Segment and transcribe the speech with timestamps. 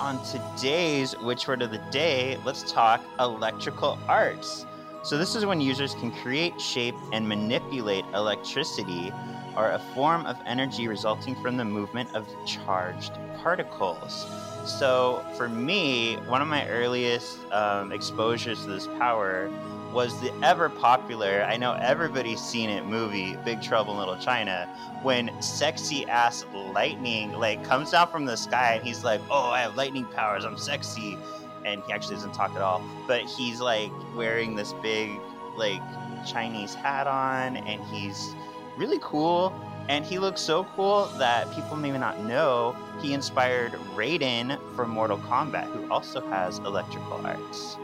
[0.00, 4.64] on today's Witch Word of the Day, let's talk electrical arts.
[5.02, 9.12] So, this is when users can create, shape, and manipulate electricity
[9.56, 14.26] or a form of energy resulting from the movement of charged particles.
[14.64, 19.50] So, for me, one of my earliest um, exposures to this power
[19.92, 24.68] was the ever popular, I know everybody's seen it movie, Big Trouble in Little China,
[25.02, 29.60] when sexy ass lightning like comes down from the sky and he's like, Oh, I
[29.60, 31.18] have lightning powers, I'm sexy.
[31.64, 35.18] And he actually doesn't talk at all, but he's like wearing this big,
[35.56, 35.82] like,
[36.26, 38.34] Chinese hat on and he's
[38.76, 39.52] really cool.
[39.88, 45.18] And he looks so cool that people may not know he inspired Raiden from Mortal
[45.18, 47.76] Kombat, who also has electrical arts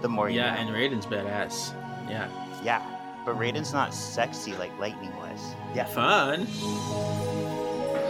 [0.00, 0.60] the more yeah, know.
[0.60, 1.72] and Raiden's badass.
[2.08, 2.28] Yeah.
[2.62, 2.82] Yeah,
[3.24, 5.54] but Raiden's not sexy like Lightning was.
[5.74, 5.84] Yeah.
[5.84, 6.46] Fun.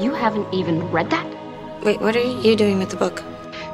[0.02, 1.26] You haven't even read that?
[1.82, 3.22] Wait, what are you doing with the book?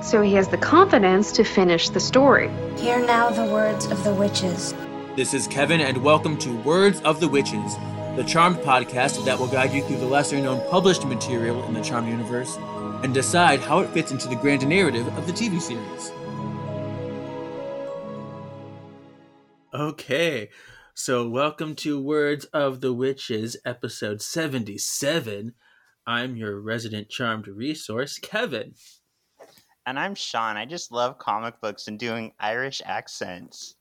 [0.03, 2.51] So he has the confidence to finish the story.
[2.77, 4.75] Hear now the words of the witches.
[5.17, 7.77] This is Kevin, and welcome to Words of the Witches,
[8.17, 11.83] the Charmed podcast that will guide you through the lesser known published material in the
[11.83, 12.56] Charmed universe
[13.03, 16.12] and decide how it fits into the grand narrative of the TV series.
[19.75, 20.51] Okay.
[20.92, 25.55] So, welcome to Words of the Witches, episode 77.
[26.06, 28.75] I'm your resident charmed resource, Kevin.
[29.87, 30.59] And I'm Sean.
[30.59, 33.77] I just love comic books and doing Irish accents.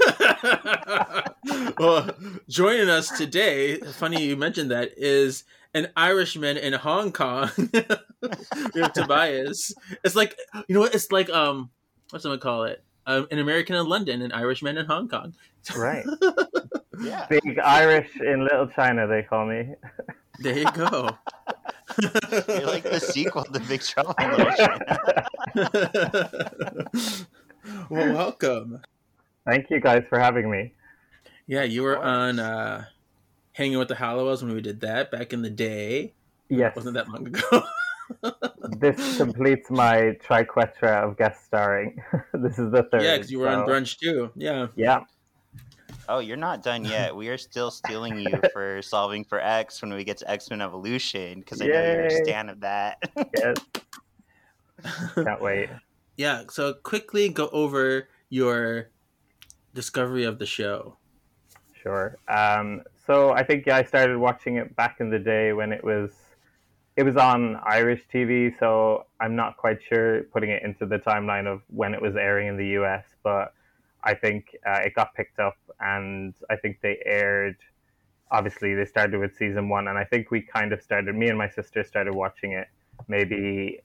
[1.78, 2.10] well,
[2.48, 7.50] joining us today, funny you mentioned that, is an Irishman in Hong Kong.
[7.60, 9.74] we have Tobias.
[10.02, 10.34] It's like,
[10.66, 10.94] you know what?
[10.94, 11.68] It's like, um,
[12.08, 12.82] what's someone call it?
[13.06, 15.34] Um, an American in London, an Irishman in Hong Kong.
[15.76, 16.04] Right.
[17.00, 17.26] yeah.
[17.28, 19.74] Big Irish in Little China, they call me.
[20.38, 21.08] There you go.
[21.98, 25.00] You're like the sequel to Big Trouble in Little China.
[27.88, 28.82] well, welcome.
[29.46, 30.74] Thank you guys for having me.
[31.46, 32.84] Yeah, you were on uh,
[33.52, 36.12] Hanging with the Halliwells when we did that back in the day.
[36.50, 36.76] Yes.
[36.76, 37.62] Wasn't that long ago?
[38.80, 42.02] This completes my triquetra of guest starring.
[42.34, 43.02] this is the third.
[43.02, 43.60] Yeah, because you were so...
[43.60, 44.30] on brunch too.
[44.34, 44.68] Yeah.
[44.76, 45.00] Yeah.
[46.08, 47.14] Oh, you're not done yet.
[47.14, 50.60] We are still stealing you for solving for X when we get to X Men
[50.60, 53.02] Evolution because I know you're a stan of that.
[53.36, 53.56] yes.
[55.14, 55.68] Can't wait.
[56.16, 56.44] Yeah.
[56.50, 58.90] So quickly go over your
[59.74, 60.96] discovery of the show.
[61.72, 62.16] Sure.
[62.28, 65.82] Um, so I think yeah, I started watching it back in the day when it
[65.82, 66.10] was
[66.96, 71.46] it was on Irish TV, so I'm not quite sure putting it into the timeline
[71.46, 73.52] of when it was airing in the US, but
[74.02, 77.56] I think uh, it got picked up and I think they aired.
[78.30, 81.14] Obviously, they started with season one, and I think we kind of started.
[81.14, 82.66] Me and my sister started watching it
[83.08, 83.80] maybe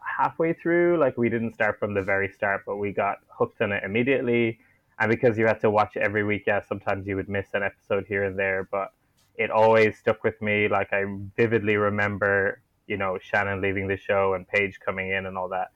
[0.00, 0.98] halfway through.
[0.98, 4.58] Like we didn't start from the very start, but we got hooked on it immediately.
[4.98, 7.62] And because you had to watch it every week, yeah, sometimes you would miss an
[7.62, 8.92] episode here and there, but
[9.38, 10.68] it always stuck with me.
[10.68, 11.04] Like I
[11.36, 15.68] vividly remember, you know, Shannen leaving the show and Paige coming in and all that.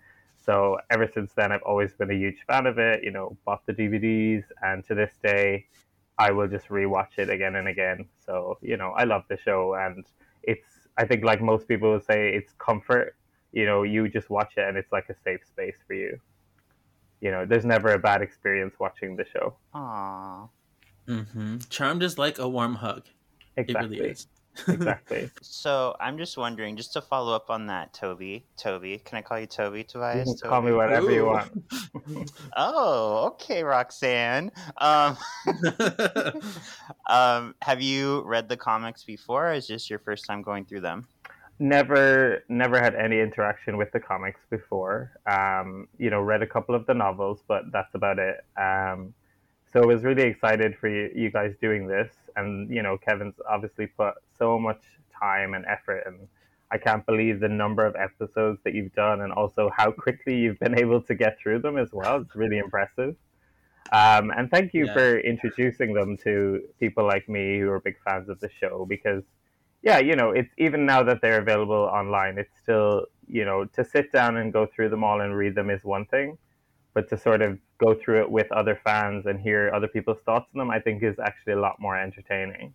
[0.44, 3.04] So ever since then, I've always been a huge fan of it.
[3.04, 5.66] You know, bought the DVDs, and to this day,
[6.18, 8.06] I will just rewatch it again and again.
[8.26, 10.04] So you know, I love the show, and
[10.42, 10.66] it's.
[10.98, 13.16] I think, like most people would say, it's comfort.
[13.52, 16.18] You know, you just watch it, and it's like a safe space for you.
[17.22, 19.56] You know, there's never a bad experience watching the show.
[19.74, 20.50] Aww.
[21.08, 21.58] Mm-hmm.
[21.70, 23.04] Charmed is like a warm hug.
[23.56, 23.96] Exactly.
[23.96, 24.26] It really is.
[24.68, 25.30] exactly.
[25.40, 28.46] So I'm just wondering, just to follow up on that, Toby.
[28.56, 30.28] Toby, can I call you Toby, Tobias?
[30.28, 30.48] You Toby?
[30.48, 31.14] call me whatever Ooh.
[31.14, 31.52] you want.
[32.56, 34.50] oh, okay, Roxanne.
[34.78, 35.16] Um,
[37.08, 40.80] um, have you read the comics before, or is this your first time going through
[40.80, 41.08] them?
[41.58, 45.12] Never, never had any interaction with the comics before.
[45.26, 48.44] Um, you know, read a couple of the novels, but that's about it.
[48.56, 49.14] Um,
[49.72, 53.34] so I was really excited for you, you guys doing this and you know Kevin's
[53.48, 54.82] obviously put so much
[55.18, 56.28] time and effort and
[56.70, 60.58] I can't believe the number of episodes that you've done and also how quickly you've
[60.58, 62.22] been able to get through them as well.
[62.22, 63.14] It's really impressive.
[63.92, 64.94] Um, and thank you yeah.
[64.94, 69.22] for introducing them to people like me who are big fans of the show because
[69.82, 73.84] yeah, you know, it's even now that they're available online, it's still, you know, to
[73.84, 76.38] sit down and go through them all and read them is one thing
[76.94, 80.48] but to sort of go through it with other fans and hear other people's thoughts
[80.54, 82.74] on them, I think is actually a lot more entertaining.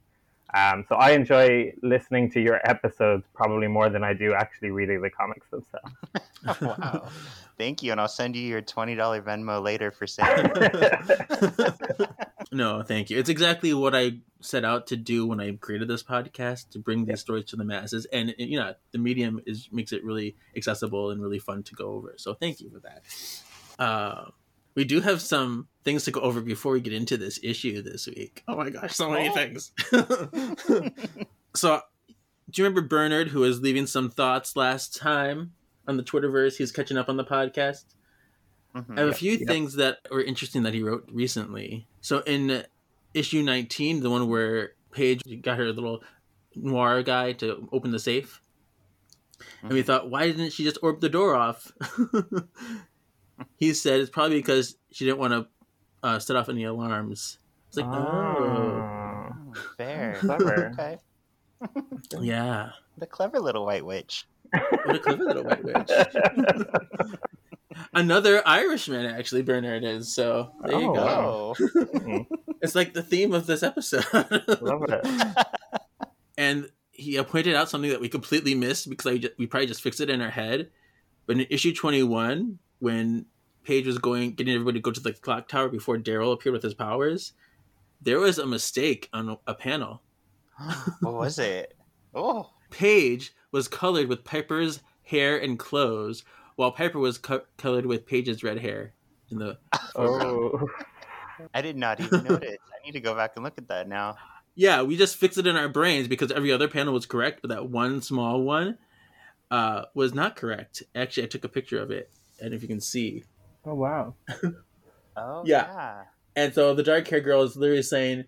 [0.53, 5.01] Um, so I enjoy listening to your episodes probably more than I do actually reading
[5.01, 6.61] the comics themselves.
[6.61, 7.09] wow.
[7.57, 7.91] Thank you.
[7.91, 10.49] And I'll send you your $20 Venmo later for saying
[12.51, 13.19] No, thank you.
[13.19, 17.05] It's exactly what I set out to do when I created this podcast to bring
[17.05, 21.11] these stories to the masses, and you know, the medium is makes it really accessible
[21.11, 22.13] and really fun to go over.
[22.17, 23.03] So thank you for that.
[23.79, 24.25] Uh,
[24.75, 28.07] we do have some things to go over before we get into this issue this
[28.07, 28.43] week.
[28.47, 29.33] Oh my gosh, so many Oh.
[29.33, 29.71] things.
[31.55, 31.81] so,
[32.49, 35.53] do you remember Bernard, who was leaving some thoughts last time
[35.87, 36.57] on the Twitterverse?
[36.57, 37.85] He was catching up on the podcast.
[38.75, 38.97] Mhm.
[38.97, 39.47] I have a few Yep.
[39.47, 41.87] things that were interesting that he wrote recently.
[42.01, 42.65] So in
[43.13, 46.03] issue 19, the one where Paige got her little
[46.55, 48.41] noir guy to open the safe,
[49.61, 51.71] and we thought, why didn't she just orb the door off?
[53.57, 55.47] he said it's probably because she didn't want to
[56.03, 57.39] uh, set off any alarms.
[57.67, 60.15] It's like, oh, Oh, fair.
[60.19, 60.71] clever.
[60.79, 60.97] Okay.
[62.21, 62.69] yeah,
[62.99, 64.27] The clever little white witch.
[64.51, 65.89] what a clever little white witch.
[67.93, 70.13] Another Irishman, actually, Bernard is.
[70.13, 71.55] So there you Oh, go.
[72.05, 72.25] wow.
[72.61, 74.05] It's like the theme of this episode.
[74.61, 75.37] Love it.
[76.37, 79.81] and he uh, pointed out something that we completely missed because I we probably just
[79.81, 80.69] fixed it in our head.
[81.27, 83.25] But in issue twenty one, when
[83.63, 86.63] Paige was going getting everybody to go to the clock tower before Daryl appeared with
[86.63, 87.33] his powers,
[88.01, 90.01] there was a mistake on a, a panel.
[91.01, 91.75] what was it?
[92.13, 92.49] Oh.
[92.69, 96.23] Paige was colored with Piper's hair and clothes,
[96.55, 98.93] while Piper was co- colored with Paige's red hair.
[99.29, 99.57] In the
[99.95, 100.67] Oh,
[101.53, 102.57] I did not even notice.
[102.73, 104.15] I need to go back and look at that now.
[104.55, 107.49] yeah, we just fixed it in our brains because every other panel was correct, but
[107.49, 108.77] that one small one
[109.51, 110.83] uh, was not correct.
[110.95, 113.23] Actually, I took a picture of it, and if you can see,
[113.65, 114.15] oh wow.
[115.15, 115.67] Oh Yeah.
[115.67, 116.03] yeah.
[116.35, 118.25] and so the dark hair girl is literally saying,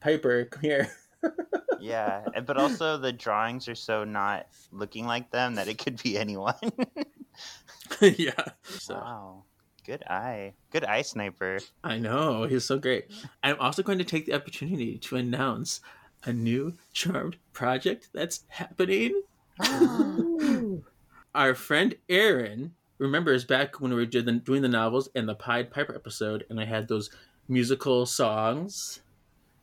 [0.00, 0.90] "Piper, come here."
[1.82, 2.24] Yeah.
[2.44, 6.54] But also the drawings are so not looking like them that it could be anyone.
[8.02, 8.32] yeah,
[8.64, 9.44] so wow.
[9.86, 10.52] Good eye.
[10.70, 11.58] Good eye sniper.
[11.82, 13.06] I know he's so great.
[13.42, 15.80] I'm also going to take the opportunity to announce
[16.24, 19.22] a new Charmed project that's happening.
[21.34, 25.34] Our friend Aaron remembers back when we were doing the, doing the novels and the
[25.34, 27.10] Pied Piper episode, and I had those
[27.48, 29.00] musical songs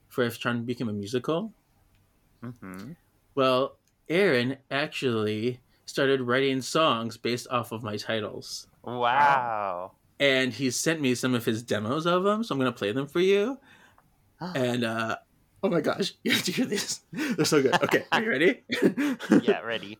[0.10, 1.54] for if to become a musical.
[2.42, 2.92] hmm
[3.36, 3.78] Well,
[4.10, 8.68] Aaron actually started writing songs based off of my titles.
[8.84, 9.92] Wow.
[10.20, 12.92] And he sent me some of his demos of them, so I'm going to play
[12.92, 13.60] them for you.
[14.54, 15.18] And, uh,
[15.64, 17.02] oh my gosh, you have to hear these.
[17.12, 17.74] They're so good.
[17.84, 18.62] Okay, are you ready?
[19.42, 19.98] yeah, ready.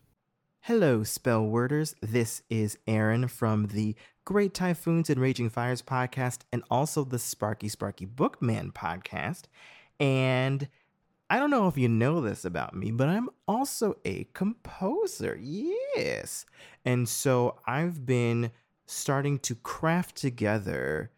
[0.68, 1.94] Hello, spell worders.
[2.02, 3.94] This is Aaron from the
[4.26, 9.44] Great Typhoons and Raging Fires podcast and also the Sparky Sparky Bookman podcast.
[9.98, 10.68] And
[11.30, 15.38] I don't know if you know this about me, but I'm also a composer.
[15.40, 16.44] Yes.
[16.84, 18.50] And so I've been
[18.84, 21.10] starting to craft together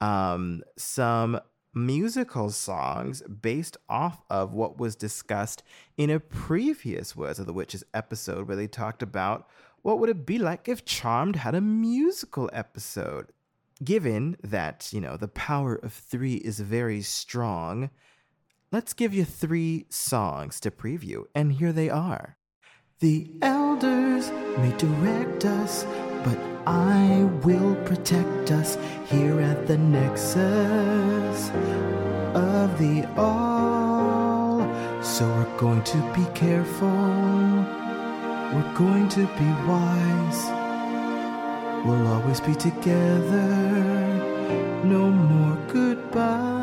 [0.00, 1.38] um, some
[1.74, 5.62] musical songs based off of what was discussed
[5.96, 9.48] in a previous Words of the Witches episode where they talked about
[9.82, 13.32] what would it be like if Charmed had a musical episode.
[13.82, 17.90] Given that, you know, the power of three is very strong,
[18.70, 22.36] let's give you three songs to preview, and here they are.
[23.00, 25.82] The elders may direct us,
[26.22, 31.11] but I will protect us here at the nexus
[32.34, 34.60] of the all.
[35.02, 36.88] So we're going to be careful,
[38.52, 40.42] we're going to be wise.
[41.84, 43.48] We'll always be together,
[44.84, 46.62] no more goodbyes.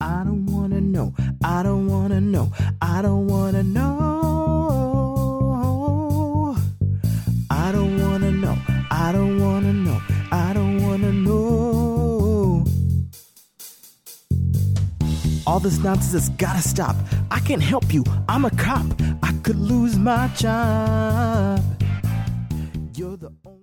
[0.00, 3.93] I don't wanna know, I don't wanna know, I don't wanna know.
[15.64, 16.94] This nonsense has gotta stop.
[17.30, 18.84] I can't help you, I'm a cop.
[19.22, 21.64] I could lose my job.
[22.94, 23.62] You're the only.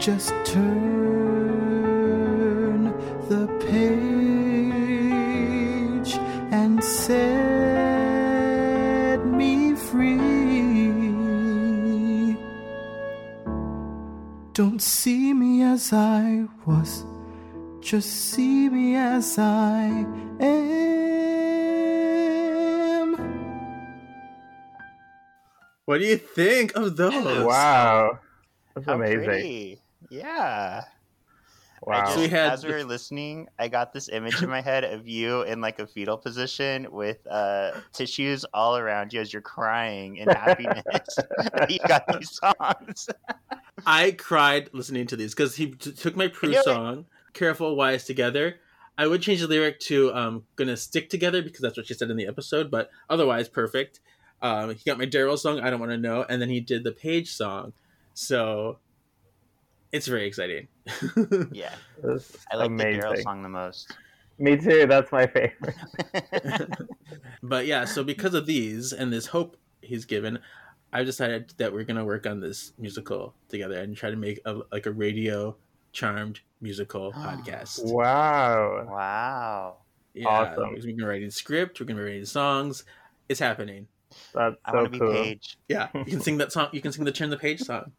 [0.00, 0.34] Just
[14.82, 17.04] see me as I was,
[17.80, 20.06] just see me as I
[20.40, 20.72] am.
[25.84, 27.44] what do you think of those?
[27.44, 28.18] Wow.
[28.74, 29.24] That's How amazing.
[29.24, 29.78] pretty.
[30.10, 30.84] Yeah.
[31.84, 31.94] Wow.
[31.96, 34.48] I just, So we had as we the- were listening, I got this image in
[34.48, 39.20] my head of you in like a fetal position with uh, tissues all around you
[39.20, 40.82] as you're crying in happiness.
[41.68, 43.08] you got these songs.
[43.86, 47.74] I cried listening to these because he t- took my Prue You know song, "Careful,
[47.76, 48.56] Wise Together."
[48.98, 52.10] I would change the lyric to um, "Gonna Stick Together" because that's what she said
[52.10, 54.00] in the episode, but otherwise perfect.
[54.40, 56.84] Um, he got my Daryl song, "I Don't Want to Know," and then he did
[56.84, 57.72] the Paige song,
[58.14, 58.78] so
[59.92, 60.68] it's very exciting.
[61.52, 63.00] Yeah, That's I like amazing.
[63.00, 63.92] the Daryl song the most.
[64.38, 64.86] Me too.
[64.86, 65.74] That's my favorite.
[67.42, 70.38] but yeah, so because of these and this hope he's given,
[70.92, 74.60] I've decided that we're gonna work on this musical together and try to make a
[74.72, 75.54] like a radio
[75.92, 77.84] charmed musical podcast.
[77.84, 78.86] Wow.
[78.88, 79.76] wow.
[80.14, 80.70] Yeah, Awesome.
[80.70, 81.78] We're gonna be writing script.
[81.80, 82.84] We're gonna be writing songs.
[83.28, 83.86] It's happening.
[84.34, 85.12] That's I so want to be cool.
[85.12, 85.58] Paige.
[85.68, 86.68] Yeah, you can sing that song.
[86.72, 87.92] You can sing the "Turn the Page" song.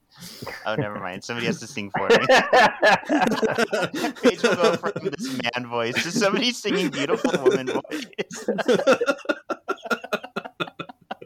[0.66, 1.24] Oh, never mind.
[1.24, 2.18] Somebody has to sing for me.
[4.22, 8.46] Paige will go from this man voice to somebody singing beautiful woman voice.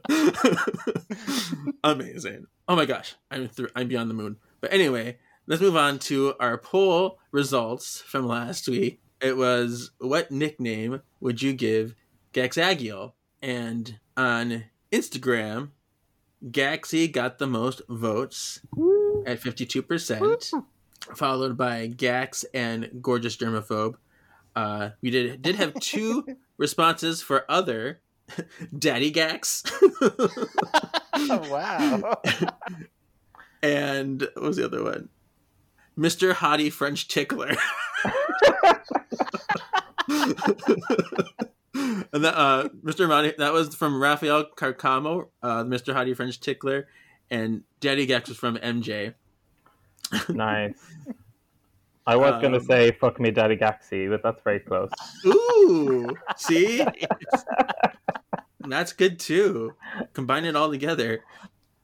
[1.83, 2.45] Amazing.
[2.67, 4.37] Oh my gosh, I'm th- I'm beyond the moon.
[4.61, 5.17] But anyway,
[5.47, 8.99] let's move on to our poll results from last week.
[9.21, 11.95] It was what nickname would you give
[12.33, 13.13] Gaxagiel?
[13.41, 15.69] And on Instagram,
[16.45, 18.59] Gaxi got the most votes
[19.25, 20.63] at 52%,
[21.15, 23.95] followed by Gax and Gorgeous Germaphobe.
[24.55, 26.25] Uh, we did did have two
[26.57, 28.01] responses for other
[28.77, 29.63] Daddy Gax.
[30.01, 30.27] Oh,
[31.49, 32.21] wow.
[33.61, 35.09] and what was the other one?
[35.97, 36.33] Mr.
[36.33, 37.55] Hottie French Tickler.
[42.13, 43.07] and that, uh, Mr.
[43.07, 45.93] Hottie, that was from Rafael Carcamo, uh, Mr.
[45.93, 46.87] Hottie French Tickler,
[47.29, 49.13] and Daddy Gax was from MJ.
[50.29, 50.73] nice.
[52.05, 54.89] I was gonna Um, say "fuck me, Daddy Gaxi," but that's very close.
[55.25, 56.85] Ooh, see,
[58.61, 59.73] that's good too.
[60.13, 61.23] Combine it all together.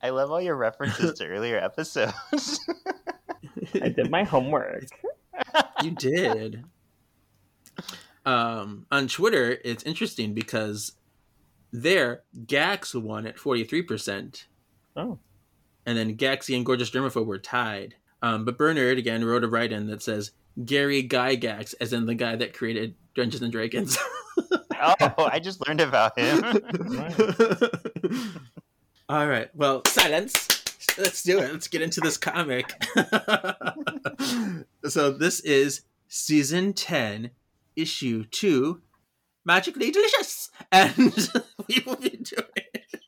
[0.01, 2.59] I love all your references to earlier episodes.
[3.81, 4.85] I did my homework.
[5.81, 6.63] You did.
[8.25, 10.93] Um, on Twitter, it's interesting because
[11.71, 14.47] there Gax won at forty three percent,
[14.95, 15.19] Oh,
[15.85, 17.95] and then Gaxi and Gorgeous Germaphobe were tied.
[18.21, 20.31] Um, but Bernard again wrote a write-in that says
[20.63, 23.97] Gary Guy Gax, as in the guy that created Dungeons and Dragons.
[24.39, 26.43] oh, I just learned about him.
[29.09, 29.49] All right.
[29.55, 30.63] Well, silence.
[30.97, 31.51] Let's do it.
[31.51, 32.71] Let's get into this comic.
[34.85, 37.31] so this is season 10,
[37.75, 38.81] issue 2,
[39.45, 40.49] Magically Delicious.
[40.71, 41.13] And
[41.67, 43.01] we will be doing it.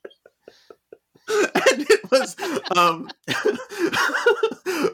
[1.68, 2.36] And it was
[2.76, 3.10] um,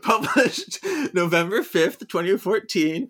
[0.01, 0.79] published
[1.13, 3.09] November 5th, 2014.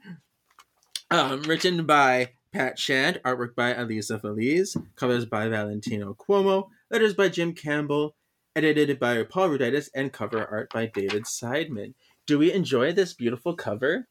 [1.12, 7.30] Um, written by Pat Shand, artwork by Elisa Feliz, covers by Valentino Cuomo, letters by
[7.30, 8.16] Jim Campbell,
[8.56, 11.94] edited by Paul Ruditis, and cover art by David Seidman.
[12.26, 14.08] Do we enjoy this beautiful cover?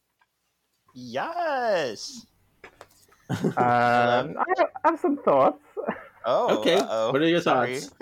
[0.95, 2.27] yes.
[3.31, 5.63] Um, I have, I have some thoughts.
[6.27, 7.13] Oh, Okay, uh-oh.
[7.13, 7.79] what are your Sorry.
[7.81, 7.95] thoughts?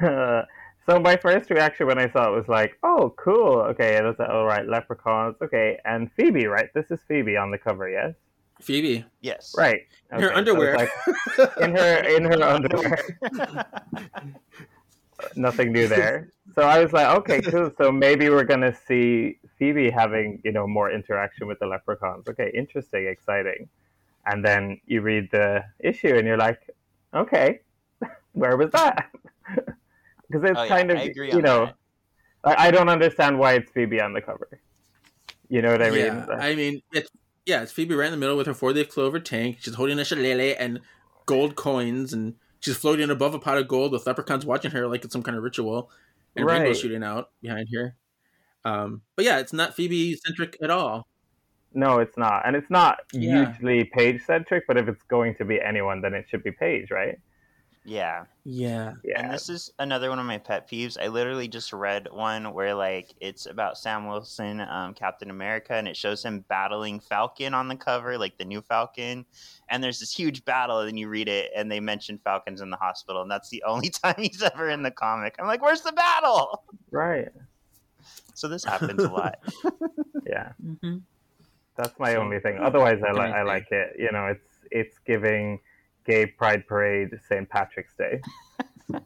[0.86, 3.60] so my first reaction when I saw it was like, "Oh, cool.
[3.72, 4.66] Okay, it was all right.
[4.66, 5.36] Leprechauns.
[5.42, 6.68] Okay, and Phoebe, right?
[6.74, 8.14] This is Phoebe on the cover, yes?
[8.60, 9.54] Phoebe, Yes.
[9.56, 9.80] Right.
[10.12, 10.76] in her Okay, so underwear.
[10.76, 10.90] like-
[11.60, 12.98] in her in her underwear.
[15.36, 16.30] Nothing new there.
[16.54, 17.72] So I was like, okay, cool.
[17.80, 22.28] So maybe we're gonna see Phoebe having you know more interaction with the leprechauns.
[22.28, 23.68] Okay, interesting, exciting.
[24.30, 26.60] And then you read the issue and you're like,
[27.14, 27.60] okay,
[28.32, 29.10] where was that?
[30.30, 31.74] Because it's Oh, yeah, kind of you know, that.
[32.44, 34.60] I, I don't understand why it's Phoebe on the cover.
[35.48, 36.04] You know what I mean?
[36.04, 37.10] yeah, I mean, it's
[37.46, 39.56] yeah, it's Phoebe right in the middle with her four-leaf clover tank.
[39.60, 40.80] She's holding a shillelagh and
[41.24, 45.02] gold coins, and she's floating above a pot of gold with leprechauns watching her like
[45.04, 45.90] it's some kind of ritual,
[46.36, 46.58] and Right.
[46.58, 47.96] rainbows shooting out behind her.
[48.66, 51.08] Um, but yeah, it's not Phoebe centric at all.
[51.78, 53.52] No, it's not, and it's not Yeah.
[53.52, 54.66] hugely Paige centric.
[54.66, 57.20] But if it's going to be anyone, then it should be Paige, right?
[57.84, 58.24] Yeah.
[58.44, 59.20] Yeah, Yeah.
[59.22, 60.98] And this is another one of my pet peeves.
[61.00, 65.86] I literally just read one where like it's about Sam Wilson, um, Captain America, and
[65.86, 69.24] it shows him battling Falcon on the cover, like the new Falcon.
[69.70, 72.76] And there's this huge battle, and you read it, and they mention Falcons in the
[72.76, 75.36] hospital, and that's the only time he's ever in the comic.
[75.38, 76.64] I'm like, where's the battle?
[76.90, 77.28] Right.
[78.34, 79.38] So this happens a lot.
[80.26, 80.52] Yeah.
[80.62, 80.98] mm-hmm.
[81.78, 82.58] That's my So, only thing.
[82.58, 83.94] Otherwise, I like I like it.
[83.98, 85.60] You know, it's it's giving
[86.04, 87.48] gay pride parade St.
[87.48, 88.20] Patrick's Day.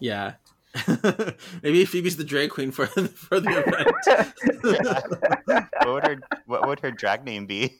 [0.00, 0.32] yeah.
[1.62, 3.90] Maybe Phoebe's the drag queen for for the event.
[5.84, 7.76] what would her What would her drag name be?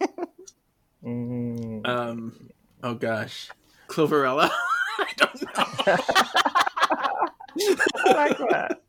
[1.04, 1.86] Mm.
[1.88, 2.50] Um.
[2.82, 3.48] Oh gosh,
[3.88, 4.50] Cloverella.
[4.98, 5.96] I don't know.
[7.96, 8.80] I like that.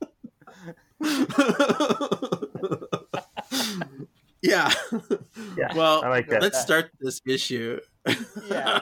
[4.42, 4.72] yeah.
[5.72, 5.78] Yeah.
[5.78, 7.80] Well, like let's start this issue.
[8.50, 8.82] Yeah.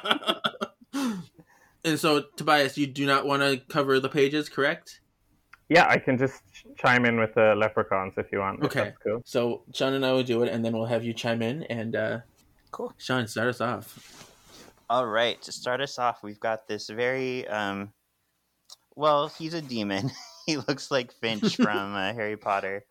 [1.83, 5.01] and so, Tobias, you do not want to cover the pages, correct?
[5.69, 6.41] Yeah, I can just
[6.77, 8.63] chime in with the leprechauns if you want.
[8.63, 8.93] Okay.
[9.03, 9.21] Cool.
[9.23, 11.63] So Sean and I will do it, and then we'll have you chime in.
[11.63, 12.19] And uh,
[12.71, 12.91] cool.
[12.97, 14.33] Sean, start us off.
[14.89, 15.39] All right.
[15.43, 17.93] To start us off, we've got this very um,
[18.95, 19.27] well.
[19.27, 20.09] He's a demon.
[20.47, 22.83] he looks like Filch from uh, Harry Potter.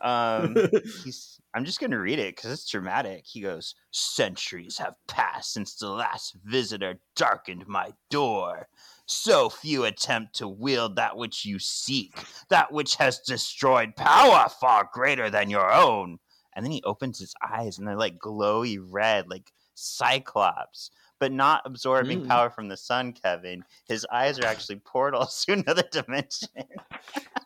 [0.00, 0.56] Um,
[1.04, 1.40] he's.
[1.54, 3.26] I'm just gonna read it because it's dramatic.
[3.26, 8.68] He goes, "Centuries have passed since the last visitor darkened my door.
[9.06, 12.16] So few attempt to wield that which you seek,
[12.48, 16.18] that which has destroyed power far greater than your own.
[16.54, 21.62] And then he opens his eyes and they're like glowy red, like Cyclops, but not
[21.64, 22.28] absorbing mm.
[22.28, 23.64] power from the sun, Kevin.
[23.86, 26.48] His eyes are actually portals to another dimension.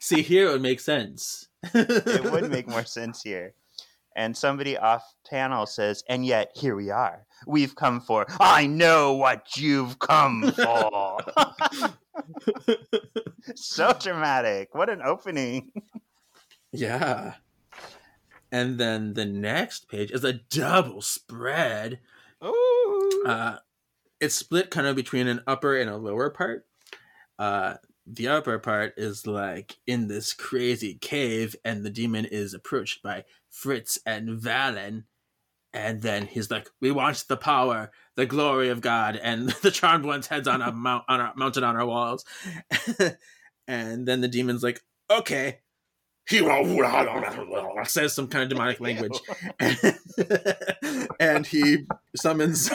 [0.01, 1.49] See, here it would make sense.
[1.75, 3.55] it would make more sense here
[4.17, 7.27] and somebody off panel says, and yet here we are.
[7.47, 11.19] We've come for, I know what you've come for.
[13.55, 14.75] so dramatic.
[14.75, 15.71] What an opening.
[16.73, 17.35] Yeah.
[18.51, 22.01] And then the next page is a double spread.
[22.43, 23.25] Ooh.
[23.27, 23.57] Uh,
[24.19, 26.67] it's split kind of between an upper and a lower part.
[27.39, 27.75] Uh,
[28.07, 33.25] the upper part is like in this crazy cave, and the demon is approached by
[33.57, 35.05] Fritz and Valen.
[35.73, 40.05] And then he's like, "We want the power, the glory of God, and the charmed
[40.05, 42.25] one's heads on a mount, on our, mounted on our walls."
[43.67, 45.61] and then the demon's like, "Okay."
[46.29, 46.41] He
[47.85, 49.21] says some kind of demonic language,
[51.21, 51.87] and he
[52.17, 52.69] summons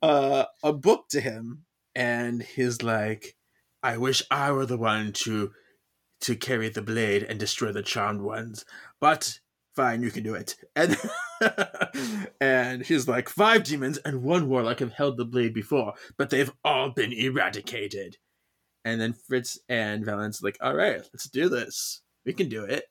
[0.00, 1.64] uh, a book to him,
[1.96, 3.34] and he's like,
[3.82, 5.50] I wish I were the one to
[6.20, 8.64] to carry the blade and destroy the charmed ones.
[9.00, 9.40] But
[9.74, 10.56] fine, you can do it.
[10.76, 10.96] And
[12.40, 16.52] and he's like, five demons and one warlock have held the blade before, but they've
[16.64, 18.18] all been eradicated.
[18.84, 22.02] And then Fritz and Valen's like, all right, let's do this.
[22.24, 22.84] We can do it.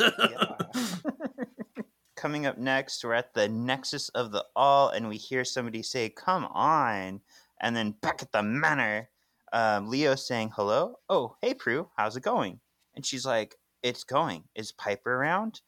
[2.16, 6.08] Coming up next, we're at the nexus of the all, and we hear somebody say,
[6.08, 7.20] "Come on!"
[7.60, 9.10] And then back at the manor,
[9.52, 10.96] um, Leo saying hello.
[11.10, 12.60] Oh, hey Prue, how's it going?
[12.94, 14.44] And she's like, it's going.
[14.54, 15.60] Is Piper around?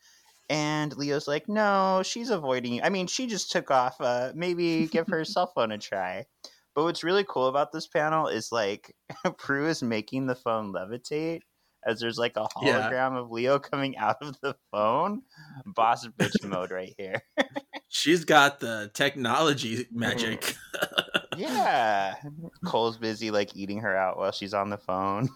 [0.50, 2.82] And Leo's like, no, she's avoiding you.
[2.82, 4.00] I mean, she just took off.
[4.00, 6.26] Uh, maybe give her cell phone a try.
[6.74, 8.94] But what's really cool about this panel is like
[9.38, 11.40] Prue is making the phone levitate
[11.84, 13.18] as there's like a hologram yeah.
[13.18, 15.22] of Leo coming out of the phone.
[15.66, 17.22] Boss bitch mode right here.
[17.88, 20.54] She's got the technology magic.
[21.36, 22.14] Yeah.
[22.64, 25.30] Cole's busy like eating her out while she's on the phone.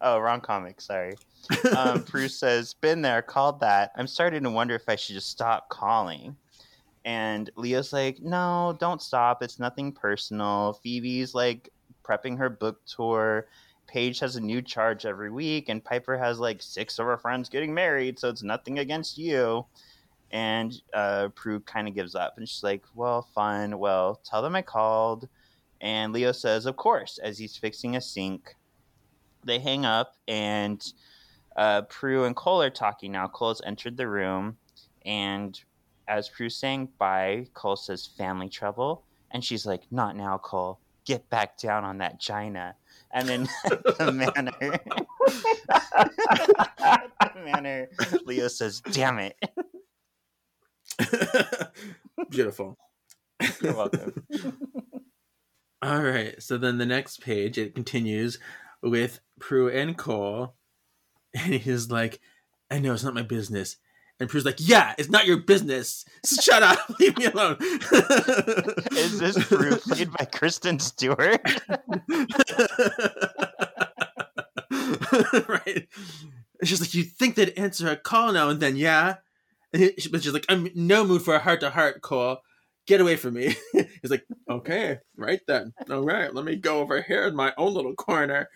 [0.00, 0.80] Oh, wrong comic.
[0.80, 1.16] Sorry.
[1.76, 3.92] Um, Prue says, "Been there, called that.
[3.94, 6.36] I'm starting to wonder if I should just stop calling."
[7.04, 9.42] And Leo's like, "No, don't stop.
[9.44, 11.70] It's nothing personal." Phoebe's like
[12.02, 13.46] prepping her book tour.
[13.86, 17.48] Paige has a new charge every week, and Piper has like six of her friends
[17.48, 19.64] getting married, so it's nothing against you.
[20.32, 23.78] And uh, Prue kind of gives up, and she's like, "Well, fine.
[23.78, 25.28] Well, tell them I called."
[25.80, 28.56] And Leo says, "Of course." As he's fixing a sink,
[29.46, 30.84] they hang up, and
[31.56, 33.28] uh, Prue and Cole are talking now.
[33.28, 34.56] Cole's entered the room,
[35.04, 35.58] and
[36.08, 40.78] as Prue's saying bye, Cole says, "Family trouble," and she's like, "Not now, Cole.
[41.04, 42.74] Get back down on that China."
[43.12, 44.52] And then the manner,
[47.34, 47.88] the manor,
[48.24, 49.36] Leo says, "Damn it."
[52.30, 52.76] Beautiful.
[53.62, 54.26] You're welcome.
[55.82, 56.42] All right.
[56.42, 58.38] So then the next page it continues
[58.82, 60.54] with Prue and Cole,
[61.34, 62.20] and he's like,
[62.70, 63.76] "I know it's not my business."
[64.18, 66.04] And Prue's like, "Yeah, it's not your business.
[66.40, 66.78] Shut up.
[67.00, 67.56] Leave me alone."
[68.92, 71.40] Is this Prue played by Kristen Stewart?
[75.48, 75.86] right.
[76.64, 78.76] She's like, "You think they'd answer a call now and then?
[78.76, 79.16] Yeah."
[79.72, 82.38] and but she's like, I'm no mood for a heart to heart, Cole.
[82.86, 83.56] Get away from me.
[83.72, 85.72] He's like, okay, right then.
[85.90, 88.48] All right, let me go over here in my own little corner.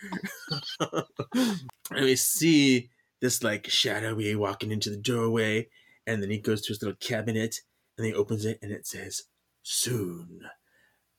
[0.81, 1.59] and
[2.05, 2.91] we see
[3.21, 5.69] this like shadowy walking into the doorway,
[6.07, 7.57] and then he goes to his little cabinet
[7.99, 9.25] and he opens it and it says,
[9.63, 10.41] soon.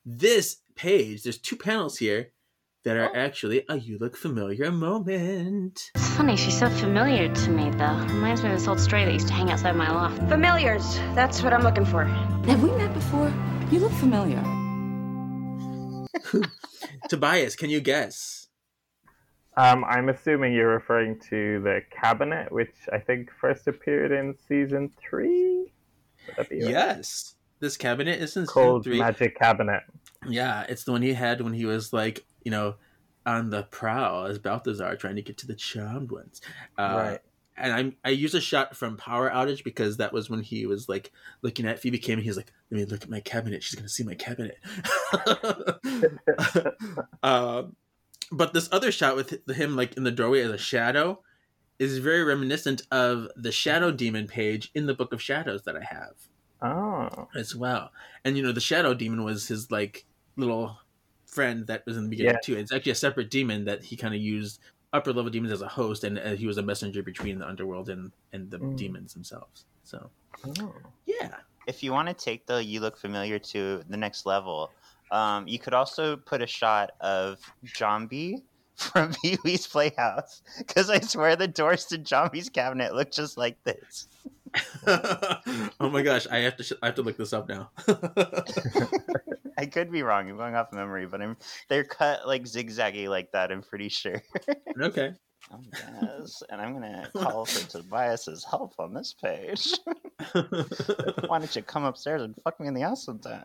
[0.03, 2.31] This page, there's two panels here
[2.83, 3.01] that Oh.
[3.01, 5.91] are actually a you look familiar moment.
[5.95, 7.95] It's funny, she's so familiar to me, though.
[8.09, 10.17] Reminds me of this old stray that used to hang outside my loft.
[10.29, 10.95] Familiars.
[11.15, 12.05] That's what I'm looking for.
[12.05, 13.31] Have we met before?
[13.71, 14.41] You look familiar.
[17.09, 18.47] Tobias, can you guess?
[19.57, 24.91] Um, I'm assuming you're referring to the cabinet, which I think first appeared in season
[24.99, 25.71] three.
[26.37, 26.47] Would right?
[26.51, 27.35] Yes.
[27.59, 28.97] This cabinet is in season Cold three.
[28.97, 29.83] magic cabinet.
[30.27, 32.75] Yeah, it's the one he had when he was like, you know,
[33.25, 36.41] on the prowl as Balthazar trying to get to the charmed ones.
[36.77, 37.19] Uh, Right.
[37.57, 40.89] And I'm I use a shot from Power Outage because that was when he was
[40.89, 41.11] like
[41.43, 43.61] looking at Phoebe Kim and he was like, "Let me look at my cabinet.
[43.61, 44.57] She's gonna see my cabinet."
[47.23, 47.75] um,
[48.31, 51.19] but this other shot with him like in the doorway as a shadow
[51.79, 55.83] is very reminiscent of the Shadow Demon page in the Book of Shadows that I
[55.83, 56.13] have
[56.61, 57.91] Oh, as well.
[58.23, 60.05] And you know, the Shadow Demon was his like
[60.37, 60.77] little
[61.31, 62.39] friend that was in the beginning Yeah.
[62.43, 62.57] too.
[62.57, 64.59] It's actually a separate demon that he kind of used
[64.93, 67.89] upper level demons as a host, and uh, he was a messenger between the underworld
[67.89, 68.75] and and the Mm.
[68.77, 69.65] demons themselves.
[69.83, 70.09] So
[70.59, 70.73] oh.
[71.05, 71.35] yeah,
[71.67, 74.71] If you want to take the you look familiar to the next level,
[75.11, 78.43] um, you could also put a shot of Jambi
[78.75, 83.57] from Pee Wee's Playhouse because I swear the doors to Jambi's cabinet look just like
[83.63, 84.07] this.
[84.87, 87.71] oh my gosh, I have to sh- I have to look this up now.
[89.57, 90.29] I could be wrong.
[90.29, 91.37] I'm going off memory, but I'm
[91.69, 93.51] they're cut like zigzaggy like that.
[93.51, 94.21] I'm pretty sure.
[94.81, 95.13] okay.
[96.01, 99.73] Yes, and I'm gonna call for Tobias's help on this page.
[100.33, 103.41] Why don't you come upstairs and fuck me in the ass sometime?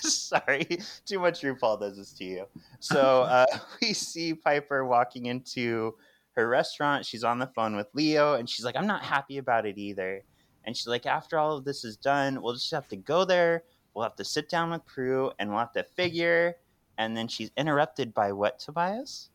[0.00, 0.66] Sorry,
[1.06, 2.44] too much RuPaul does this to you.
[2.80, 3.46] So uh,
[3.80, 5.94] we see Piper walking into
[6.32, 7.04] her restaurant.
[7.04, 10.22] She's on the phone with Leo, and she's like, "I'm not happy about it either."
[10.68, 13.64] And she's like, "After all of this is done, we'll just have to go there.
[13.94, 16.56] We'll have to sit down with Prue, and we'll have to figure."
[16.98, 19.30] And then she's interrupted by what, Tobias?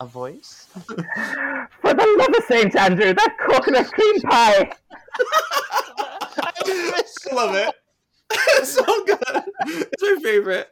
[0.00, 0.68] A voice.
[0.72, 4.72] For the love of Saint Andrew, that coconut cream pie.
[6.40, 7.74] I love it.
[8.30, 9.44] It's so good.
[9.66, 10.70] It's my favorite.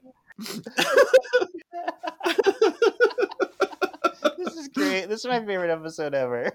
[4.38, 5.10] this is great.
[5.10, 6.50] This is my favorite episode ever.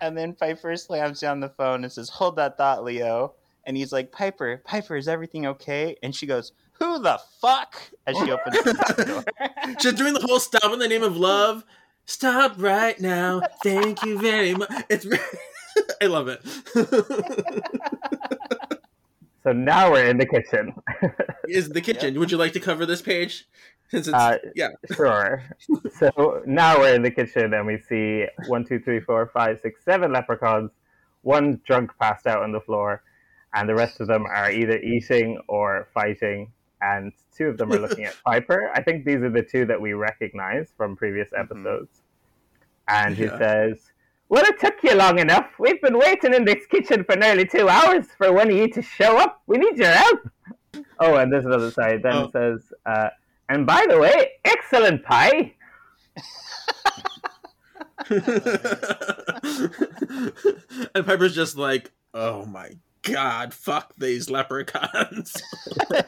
[0.00, 3.34] And then Piper slams down the phone and says, Hold that thought, Leo.
[3.64, 5.96] And he's like, Piper, Piper, is everything okay?
[6.02, 7.80] And she goes, Who the fuck?
[8.06, 9.74] As she opens the door.
[9.80, 11.64] She's doing the whole stop in the name of love.
[12.06, 13.42] Stop right now.
[13.62, 14.70] Thank you very much.
[14.88, 15.06] It's
[16.02, 16.42] I love it.
[19.42, 20.74] So now we're in the kitchen.
[21.48, 22.18] Is the kitchen?
[22.18, 23.48] Would you like to cover this page?
[23.92, 24.68] Uh, yeah.
[24.94, 25.42] Sure.
[25.98, 29.84] so now we're in the kitchen and we see one, two, three, four, five, six,
[29.84, 30.70] seven leprechauns,
[31.22, 33.02] one drunk passed out on the floor,
[33.54, 36.52] and the rest of them are either eating or fighting.
[36.82, 38.70] And two of them are looking at Piper.
[38.74, 42.02] I think these are the two that we recognize from previous episodes.
[42.88, 43.38] And he Yeah.
[43.38, 43.90] says,
[44.30, 45.48] Well, it took you long enough.
[45.58, 48.80] We've been waiting in this kitchen for nearly two hours for one of you to
[48.82, 49.42] show up.
[49.46, 50.20] We need your help.
[51.00, 52.02] Oh, and there's another side.
[52.02, 52.24] Then Oh.
[52.26, 53.08] it says, uh,
[53.50, 55.54] and by the way, excellent pie.
[60.94, 62.70] and Piper's just like, oh my
[63.02, 65.36] god, fuck these leprechauns.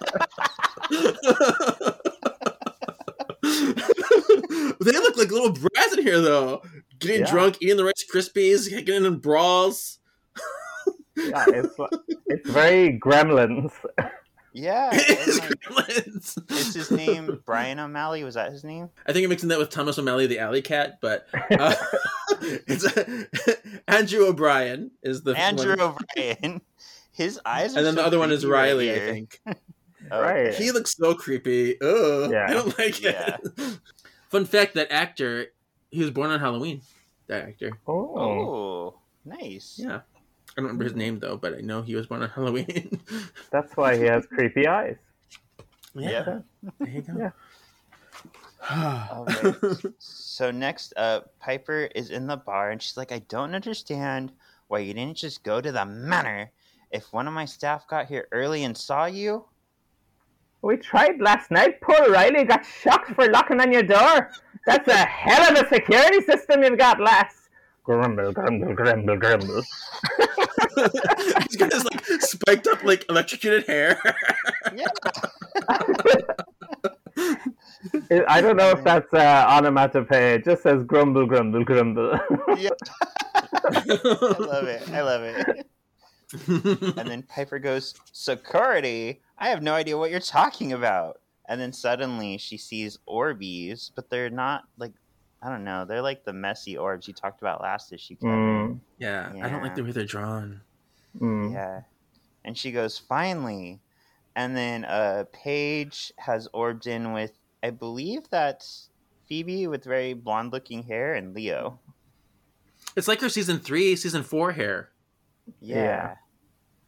[3.42, 6.62] they look like little brats in here, though.
[6.98, 7.30] Getting Yeah.
[7.30, 9.98] drunk, eating the Rice Krispies, getting in brawls.
[11.16, 11.76] Yeah, it's
[12.26, 13.72] it's very gremlins.
[14.52, 14.90] yeah.
[14.94, 16.50] It's gremlins.
[16.52, 18.24] Is his name Brian O'Malley?
[18.24, 18.90] Was that his name?
[19.06, 21.74] I think I'm mixing that with Thomas O'Malley, the alley cat, but uh,
[22.66, 22.86] it's
[23.88, 25.96] Andrew O'Brien is the Andrew one.
[26.16, 26.60] O'Brien.
[27.12, 29.40] His eyes are and then the other one is creepy right Riley, I think.
[30.10, 30.54] Oh, Right.
[30.54, 31.80] He looks so creepy.
[31.80, 32.46] Ugh, Yeah.
[32.48, 33.36] I don't like Yeah.
[33.42, 33.78] it.
[34.30, 35.46] Fun fact: that actor,
[35.90, 36.80] he was born on Halloween.
[37.28, 37.72] That actor.
[37.86, 39.76] Oh, Oh, nice.
[39.78, 40.00] Yeah,
[40.56, 43.00] I don't remember his name though, but I know he was born on Halloween.
[43.50, 44.96] that's why he has creepy eyes.
[45.94, 46.40] Yeah.
[46.78, 47.14] There you go.
[47.18, 47.30] Yeah.
[49.12, 49.54] All right.
[49.98, 54.32] So next up, Piper is in the bar and she's like, I don't understand
[54.68, 56.50] why you didn't just go to the manor.
[56.90, 59.44] If one of my staff got here early and saw you,
[60.62, 61.80] We tried last night.
[61.80, 64.30] Poor Riley got shocked for locking on your door.
[64.66, 67.41] That's a hell of a security system you've got, lass.
[67.84, 69.62] Grumble, grumble, grumble, grumble.
[70.76, 73.98] He's got his like spiked up like electrocuted hair.
[74.74, 74.86] yeah,
[78.28, 80.36] I don't know if that's uh, onomatopoeia.
[80.36, 82.18] It just says grumble, grumble, grumble.
[82.56, 82.70] yeah.
[83.54, 84.88] I love it.
[84.90, 85.66] I love it.
[86.98, 89.20] and then Piper goes, Security?
[89.38, 91.20] I have no idea what you're talking about.
[91.48, 94.92] And then suddenly she sees Orbeez, but they're not like,
[95.42, 98.36] I don't know, they're like the messy orbs you talked about last issue, Kevin.
[98.36, 100.60] Mm, yeah, I don't like the way they're drawn.
[101.18, 101.52] mm.
[101.52, 101.82] Yeah.
[102.44, 103.80] And she goes, Finally.
[104.34, 108.88] And then uh, Paige has orbed in with, I believe that's
[109.28, 111.78] Phoebe with very blonde looking hair and Leo.
[112.96, 114.90] It's like her season three, season four hair.
[115.60, 116.14] Yeah.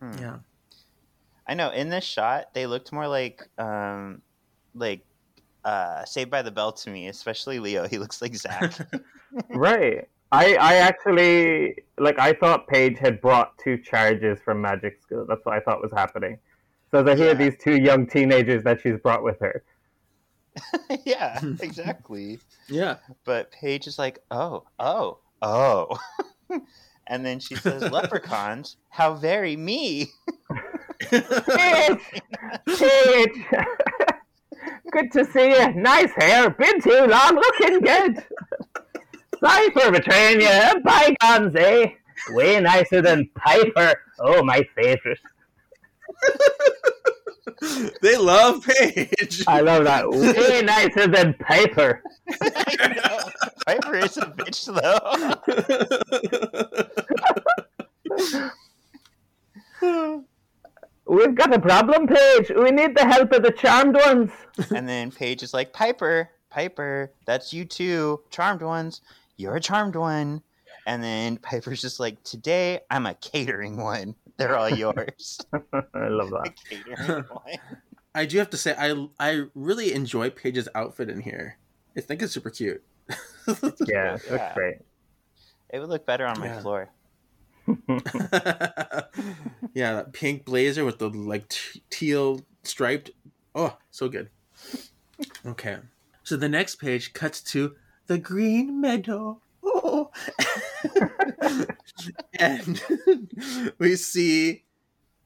[0.00, 0.12] Hmm.
[0.18, 0.36] Yeah.
[1.46, 1.70] I know.
[1.70, 4.22] In this shot, they looked more like um,
[4.74, 5.04] like
[5.64, 7.86] uh, Saved by the Bell to me, especially Leo.
[7.88, 8.72] He looks like Zach.
[9.50, 10.08] Right.
[10.30, 15.26] I, I actually like I thought Paige had brought two charges from magic school.
[15.28, 16.38] That's what I thought was happening.
[16.92, 17.34] So as I hear Yeah.
[17.34, 19.64] these two young teenagers that she's brought with her.
[21.04, 22.38] yeah, exactly.
[22.68, 22.96] Yeah.
[23.24, 25.98] But Paige is like, oh, oh, oh.
[27.08, 30.10] and then she says, leprechauns, how very me.
[31.10, 31.98] Paige!
[32.78, 33.44] Paige!
[34.90, 35.74] Good to see you.
[35.74, 36.50] Nice hair.
[36.50, 37.34] Been too long.
[37.34, 38.24] Looking good.
[39.40, 40.80] Sorry for betraying you.
[40.82, 41.88] Bygones, eh?
[42.30, 43.94] Way nicer than Piper.
[44.18, 45.18] Oh, my favorite.
[48.00, 49.44] they love Paige.
[49.46, 50.08] I love that.
[50.08, 52.02] Way nicer than Piper.
[52.40, 53.30] I.
[53.66, 54.66] Piper is a bitch,
[59.80, 60.20] though.
[61.06, 62.50] We've got a problem, Paige.
[62.56, 64.30] We need the help of the charmed ones.
[64.74, 68.20] and then Paige is like, Piper, Piper, that's you too.
[68.30, 69.02] Charmed ones.
[69.36, 70.42] You're a charmed one.
[70.86, 74.14] And then Piper's just like, today I'm a catering one.
[74.36, 75.40] They're all yours.
[75.52, 76.54] I love a that.
[76.68, 77.56] catering one.
[78.14, 81.58] I do have to say, I I really enjoy Paige's outfit in here.
[81.96, 82.82] I think it's super cute.
[83.08, 84.54] Yeah, it looks Yeah.
[84.54, 84.76] great.
[85.70, 86.60] It would look better on my Yeah.
[86.60, 86.90] floor.
[89.74, 93.10] yeah, that pink blazer with the like t- teal striped.
[93.54, 94.30] Oh, so good.
[95.46, 95.78] Okay,
[96.22, 97.74] so the next page cuts to
[98.06, 99.40] the green meadow.
[99.64, 100.10] Oh.
[102.38, 102.82] and
[103.78, 104.64] we see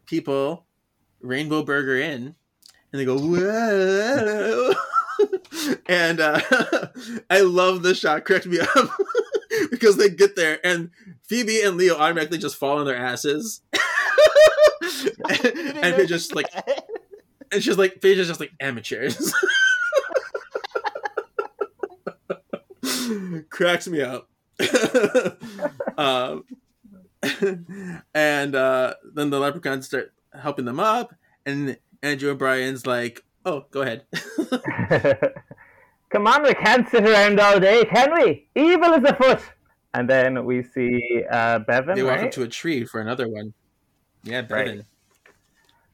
[0.07, 0.66] people
[1.20, 2.35] Rainbow Burger in,
[2.92, 4.72] and they go whoa.
[5.88, 6.40] and uh,
[7.31, 8.24] I love the shot.
[8.24, 8.90] Correct me up
[9.70, 10.90] because they get there and
[11.22, 13.61] Phoebe and Leo automatically just fall on their asses.
[14.83, 16.46] and, they just like,
[17.52, 19.33] and she's like, is just like amateurs.
[23.50, 24.28] Cracks me up.
[25.96, 26.44] um,
[28.14, 31.14] and uh, then the leprechauns start helping them up,
[31.46, 34.04] and Andrew O'Brien's like, "Oh, go ahead."
[36.11, 38.48] Come on, we can't sit around all day, can we?
[38.54, 39.42] Evil is afoot.
[39.94, 42.24] And then we see uh, Bevan, they walk right?
[42.27, 43.55] up to a tree for another one.
[44.22, 44.48] Yeah, Right.
[44.48, 44.87] Bevan.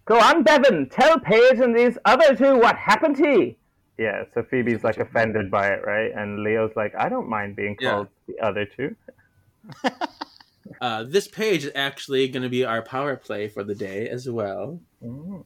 [0.06, 0.88] Go on, Bevan.
[0.90, 3.54] Tell Paige and these other two what happened to you.
[3.96, 6.10] Yeah, so Phoebe's like offended by it, right?
[6.14, 7.90] And Leo's like, I don't mind being Yeah.
[7.92, 8.94] called the other two.
[10.80, 14.28] Uh, this page is actually going to be our power play for the day as
[14.30, 14.80] well.
[15.02, 15.44] Mm.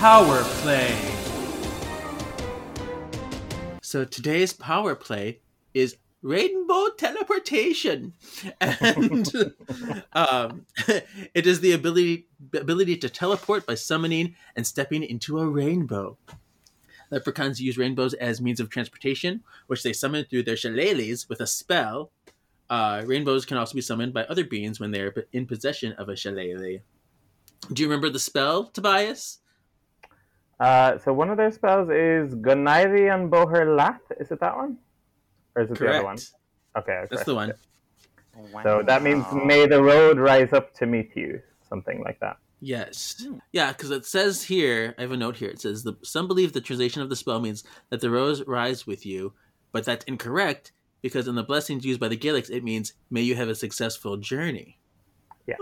[0.00, 0.96] Power play.
[3.82, 5.40] So today's power play
[5.74, 8.14] is rainbow teleportation,
[8.62, 9.30] and
[10.14, 10.64] um,
[11.34, 16.16] it is the ability ability to teleport by summoning and stepping into a rainbow.
[17.10, 21.46] Leprechauns use rainbows as means of transportation, which they summon through their shillelaghs with a
[21.46, 22.10] spell.
[22.70, 26.08] Uh, rainbows can also be summoned by other beings when they are in possession of
[26.08, 26.80] a shillelagh.
[27.70, 29.39] Do you remember the spell, Tobias?
[30.60, 34.18] Uh, so one of their spells is Go n-éirí an bóthar leat.
[34.20, 34.76] Is it that one?
[35.56, 36.16] Or is it the other one?
[36.16, 36.34] Correct.
[36.78, 37.50] Okay, That's the one.
[37.50, 37.58] it.
[38.62, 41.40] So that means may the road rise up to meet you.
[41.68, 42.36] Something like that.
[42.60, 43.26] Yes.
[43.52, 45.48] Yeah, because it says here, I have a note here.
[45.48, 48.86] It says, the, Some believe the translation of the spell means that the rose rise
[48.86, 49.32] with you,
[49.72, 53.34] but that's incorrect because in the blessings used by the Gaelics, it means, may you
[53.34, 54.78] have a successful journey.
[55.46, 55.56] Yeah.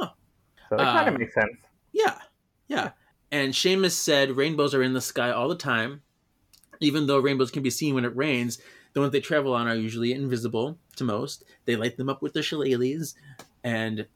[0.69, 1.57] So it kind of Um, makes sense.
[1.93, 2.19] Yeah,
[2.67, 2.91] yeah.
[3.31, 6.03] And Seamus said rainbows are in the sky all the time.
[6.81, 8.59] Even though rainbows can be seen when it rains,
[8.93, 11.45] the ones they travel on are usually invisible to most.
[11.65, 13.15] They light them up with their shillelaghs.
[13.65, 14.07] And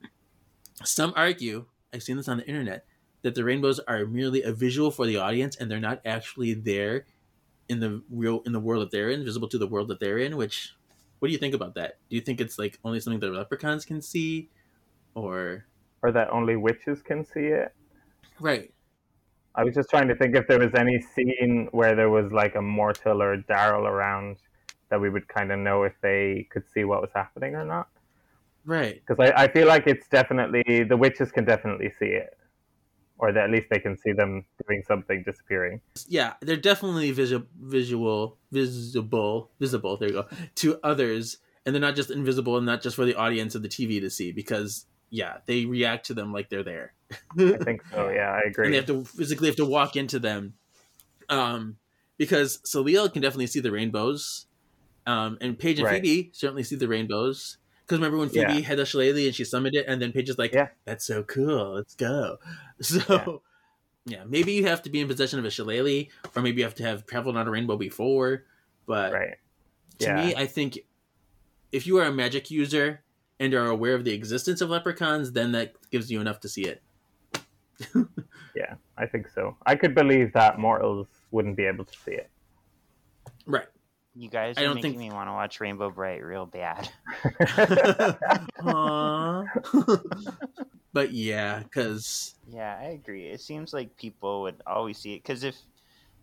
[0.84, 2.86] some argue, I've seen this on the internet,
[3.22, 7.06] that the rainbows are merely a visual for the audience and they're not actually there
[7.68, 10.18] in the real in the world that they're in, visible to the world that they're
[10.18, 10.74] in, which
[11.18, 11.98] what do you think about that?
[12.10, 14.50] Do you think it's like only something that leprechauns can see?
[15.14, 15.64] Or
[16.02, 17.72] Or that only witches can see it.
[18.40, 18.72] Right.
[19.54, 22.54] I was just trying to think if there was any scene where there was like
[22.54, 24.38] a mortal or a Daryl around
[24.88, 27.88] that we would kind of know if they could see what was happening or not.
[28.64, 29.02] Right.
[29.06, 32.36] Because I, I feel like it's definitely the witches can definitely see it,
[33.18, 35.80] or that at least they can see them doing something disappearing.
[36.08, 39.96] Yeah, they're definitely visual, visual, visible, visible.
[39.96, 43.14] There you go to others, and they're not just invisible and not just for the
[43.14, 46.94] audience of the TV to see because yeah, they react to them like they're there.
[47.38, 48.08] I think so.
[48.10, 48.66] Yeah, I agree.
[48.66, 50.54] and they have to physically have to walk into them,
[51.28, 51.76] um,
[52.18, 54.46] because Salil can definitely see the rainbows,
[55.06, 56.02] um, and Paige and Right.
[56.02, 57.58] Phoebe certainly see the rainbows.
[57.84, 58.60] Because remember when Phoebe Yeah.
[58.60, 60.68] had the shillelagh and she summoned it, and then Paige is like, Yeah.
[60.84, 62.38] "That's so cool, let's go."
[62.80, 63.42] So,
[64.06, 64.24] yeah.
[64.26, 66.82] maybe you have to be in possession of a shillelagh, or maybe you have to
[66.84, 68.44] have traveled on a rainbow before.
[68.86, 69.34] But right.
[69.98, 70.26] to Yeah.
[70.26, 70.80] me, I think
[71.70, 73.02] if you are a magic user
[73.40, 76.62] and are aware of the existence of leprechauns, then that gives you enough to see
[76.62, 76.82] it.
[78.54, 79.56] Yeah, I think so.
[79.64, 82.28] I could believe that mortals wouldn't be able to see it.
[83.46, 83.66] Right.
[84.14, 86.88] You guys I are don't making think- me want to watch Rainbow Brite real bad.
[90.94, 93.28] But yeah, because Yeah, I agree.
[93.28, 95.56] It seems like people would always see it because if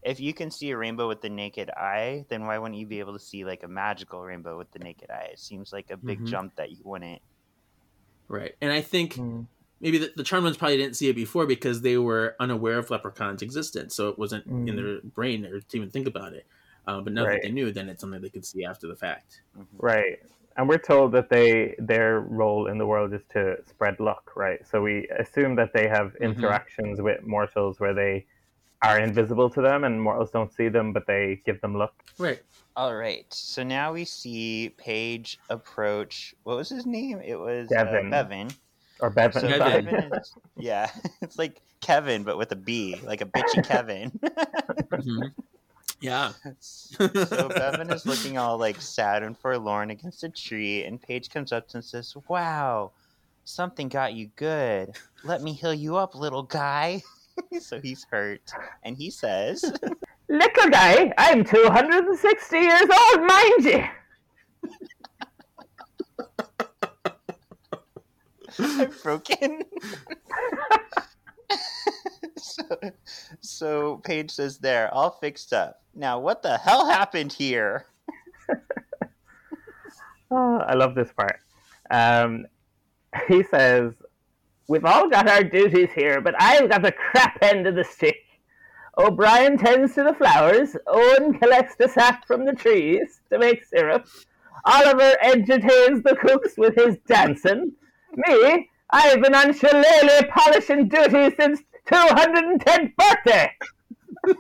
[0.04, 3.00] if you can see a rainbow with the naked eye, then why wouldn't you be
[3.00, 5.30] able to see like a magical rainbow with the naked eye?
[5.34, 6.28] It seems like a big Mhm.
[6.28, 7.22] jump that you wouldn't.
[8.28, 9.48] right, and I think Mm.
[9.80, 12.90] Maybe the, the charmed ones probably didn't see it before because they were unaware of
[12.90, 14.76] leprechauns' existence, so it wasn't in Mm.
[14.76, 16.46] their brain or to even think about it.
[16.88, 19.42] Uh, but now that they knew, then it's something they could see after the fact.
[19.78, 20.18] Right.
[20.58, 24.60] And we're told that they their role in the world is to spread luck, right?
[24.68, 26.24] So we assume that they have Mm-hmm.
[26.24, 28.26] interactions with mortals where they
[28.82, 31.94] are invisible to them and mortals don't see them, but they give them luck.
[32.18, 32.42] Right.
[32.76, 33.26] All right.
[33.34, 36.34] So now we see Paige approach.
[36.44, 37.22] What was his name?
[37.22, 38.08] It was Devin.
[38.08, 38.50] Uh, Bevan.
[39.02, 39.42] Or Bevan.
[39.42, 39.86] So Kevin.
[39.86, 40.90] Bevan is, yeah,
[41.22, 44.12] it's like Kevin, but with a B, like a bitchy Kevin.
[44.92, 45.32] Mhm.
[46.02, 46.32] Yeah.
[46.60, 47.08] so
[47.50, 51.68] Bevan is looking all like sad and forlorn against a tree, and Paige comes up
[51.74, 52.92] and says, "Wow,
[53.44, 54.96] something got you good.
[55.24, 57.02] Let me heal you up, little guy."
[57.60, 58.52] so he's hurt,
[58.84, 59.64] and he says,
[60.28, 63.84] Little guy, I'm 260 years old, mind you.
[68.62, 69.62] I'm broken.
[72.38, 72.80] so,
[73.42, 75.82] so Paige says, "There, all fixed up.
[75.96, 77.86] Now, what the hell happened here?"
[80.32, 81.40] Oh, I love this part.
[81.90, 82.46] Um,
[83.28, 83.94] he says,
[84.68, 88.24] We've all got our duties here, but I've got the crap end of the stick.
[89.00, 94.06] O'Brien tends to the flowers, Owen collects the sap from the trees to make syrup,
[94.66, 97.72] Oliver entertains the cooks with his dancing.
[98.16, 103.52] Me, I've been on shillelagh polishing duty since 210th birthday.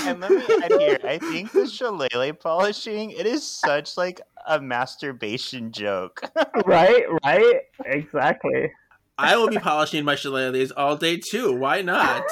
[0.00, 4.60] And let me add here, I think the shillelagh polishing, it is such like a
[4.60, 6.20] masturbation joke.
[6.66, 8.70] right, right, exactly.
[9.16, 11.56] I will be polishing my shillelaghs all day too.
[11.56, 12.24] Why not?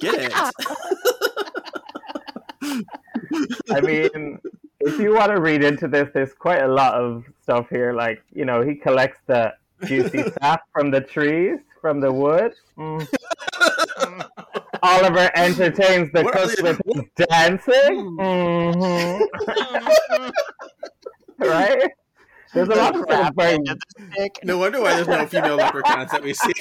[0.00, 0.32] Get it?
[3.70, 4.38] I mean,
[4.84, 7.92] if you want to read into this, there's quite a lot of stuff here.
[7.92, 12.52] Like, you know, he collects the juicy sap from the trees, from the wood.
[12.76, 13.08] Mm.
[14.82, 18.16] Oliver entertains the What are cooks with his dancing.
[18.20, 19.22] hmm
[21.38, 21.90] right?
[22.52, 24.38] There's a lot of stuff Crap very end of the stick.
[24.44, 26.52] No wonder why there's no female leprechauns that we see.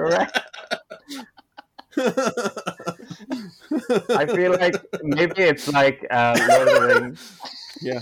[0.00, 0.30] right.
[1.98, 2.12] I
[4.26, 7.32] feel like maybe it's like uh, Lord of the Rings.
[7.80, 8.00] Yeah.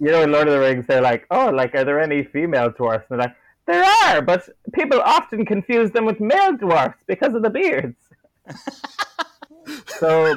[0.00, 2.70] You know, in Lord of the Rings, they're like, oh, like, are there any female
[2.70, 3.06] dwarfs?
[3.10, 7.42] And they're like, there are, but people often confuse them with male dwarfs because of
[7.42, 7.96] the beards.
[9.86, 10.36] so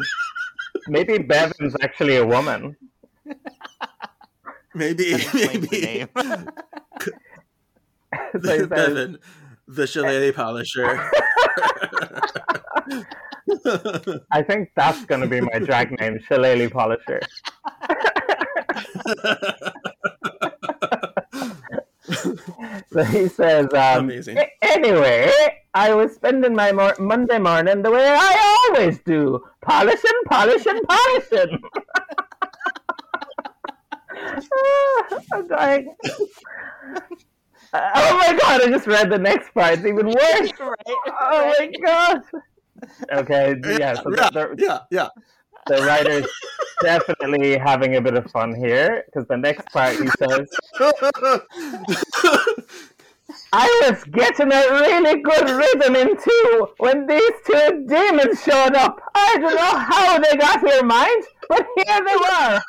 [0.87, 2.77] maybe Bevan's actually a woman.
[4.73, 6.15] maybe, That explains the maybe.
[8.31, 8.43] So name.
[8.45, 9.17] says, Bevan,
[9.67, 11.09] the shillelagh polisher.
[14.31, 17.21] I think that's going to be my drag name, Shillelagh Polisher.
[22.91, 24.37] So he says, um, Amazing.
[24.61, 25.31] Anyway,
[25.73, 31.61] I was spending my mor- Monday morning the way I always do, polishing, polishing, polishing.
[35.33, 35.95] I'm dying.
[37.73, 39.73] Uh, oh my god, I just read the next part.
[39.73, 40.51] It's even worse.
[41.19, 42.21] Oh my god.
[43.11, 45.09] Okay, yeah, so yeah, the, yeah, yeah.
[45.67, 46.27] the writer's
[46.81, 50.47] definitely having a bit of fun here because the next part he says,
[53.53, 59.01] I was getting a really good rhythm in too when these two demons showed up.
[59.15, 62.61] I don't know how they got here, mind, but here they were.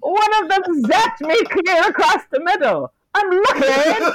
[0.00, 2.92] One of them zapped me clear across the middle.
[3.14, 4.14] I'm lucky I ain't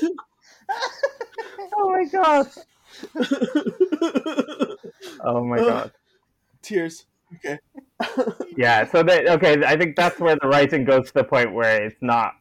[0.00, 0.10] dead.
[1.76, 2.48] oh my god.
[5.26, 5.92] Oh my god.
[6.62, 7.06] Tears.
[7.36, 7.58] Okay.
[8.56, 11.82] Yeah, so that okay, I think that's where the writing goes to the point where
[11.82, 12.34] it's not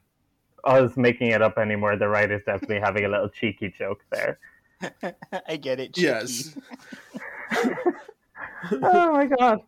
[0.64, 1.96] us making it up anymore.
[1.96, 4.38] The writer's definitely having a little cheeky joke there.
[5.48, 5.94] I get it.
[5.94, 6.06] Cheeky.
[6.08, 6.56] Yes.
[8.84, 9.62] oh my god.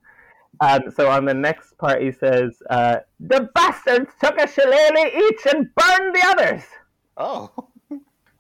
[0.62, 5.48] Um, so on the next part, he says, uh, "The bastards took a shillelagh each
[5.52, 6.64] and burned the others."
[7.18, 7.50] Oh,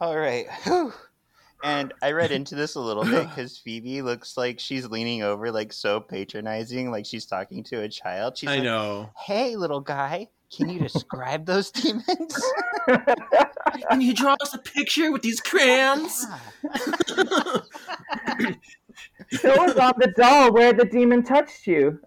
[0.05, 0.45] all right.
[0.63, 0.93] Whew.
[1.63, 5.51] And I read into this a little bit because Phoebe looks like she's leaning over,
[5.51, 8.37] like so patronizing, like she's talking to a child.
[8.37, 9.09] She's I like, know.
[9.25, 12.39] "Hey, little guy, can you describe those demons?"
[13.89, 16.27] Can you draw us a picture with these crayons?
[19.31, 21.99] Show us on the doll where the demon touched you.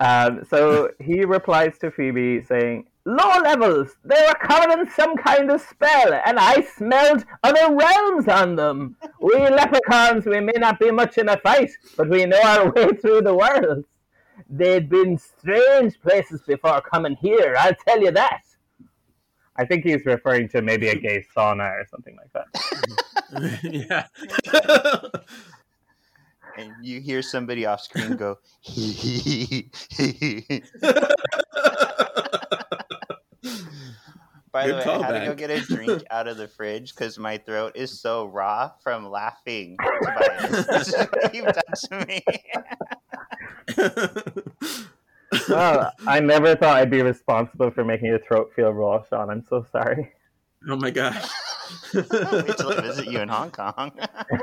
[0.00, 3.96] Um, so he replies to Phoebe saying, Low levels!
[4.04, 8.96] They were covered in some kind of spell, and I smelled other realms on them.
[9.20, 12.88] We leprechauns, we may not be much in a fight, but we know our way
[12.88, 13.86] through the world.
[14.50, 18.42] They'd been strange places before coming here, I'll tell you that.
[19.56, 22.46] I think he's referring to maybe a gay sauna or something like that.
[24.52, 25.20] yeah.
[26.58, 30.62] and you hear somebody off screen go, "Hee hee hee hee."
[34.50, 36.94] By the Good way, I had to go get a drink out of the fridge
[36.94, 39.76] because my throat is so raw from laughing.
[39.80, 40.66] Tobias.
[40.68, 42.22] This is what you've done to me.
[45.48, 49.30] well, oh, I never thought I'd be responsible for making your throat feel raw, Sean.
[49.30, 50.12] I'm so sorry.
[50.68, 51.28] oh my gosh.
[51.94, 53.92] Wait till I visit you in Hong Kong.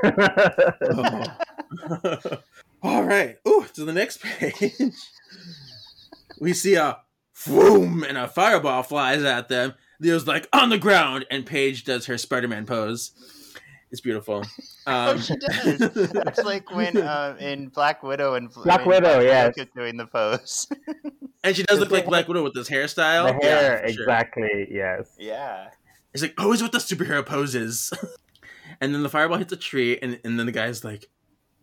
[0.04, 1.24] Oh.
[2.84, 3.38] All right.
[3.48, 4.74] Ooh, to the next page.
[6.40, 6.98] We see a
[7.48, 9.74] boom and a fireball flies at them.
[10.02, 13.12] Leo's like on the ground, and Paige does her Spider-Man pose.
[13.90, 14.44] It's beautiful.
[14.88, 15.78] oh, Um, she does.
[16.12, 19.56] That's like when uh, in Black Widow and Black when Widow, yes.
[19.56, 20.68] kept doing the pose.
[21.44, 23.28] and she does look like Black Widow with this hairstyle.
[23.40, 24.04] the hair, Yeah, for sure.
[24.04, 25.16] exactly, yes.
[25.18, 25.70] yeah.
[26.14, 27.94] It's like always with the superhero poses.
[28.82, 31.06] and then the fireball hits a tree, and, and then the guy's like,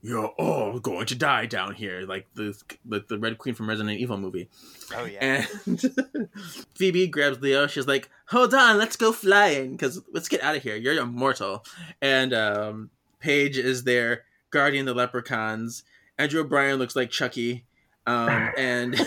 [0.03, 3.99] "You're all going to die down here," like the like the Red Queen from Resident
[3.99, 4.49] Evil movie.
[4.95, 5.47] Oh yeah.
[5.65, 6.29] And
[6.75, 7.67] Phoebe grabs Leo.
[7.69, 10.77] She's like, "Hold on, let's go flying, because let's get out of here.
[10.77, 11.65] You're immortal."
[12.01, 12.91] And um,
[13.21, 15.85] Paige is there guarding the leprechauns.
[16.19, 17.65] Andrew O'Brien looks like Chucky,
[18.07, 19.01] um, and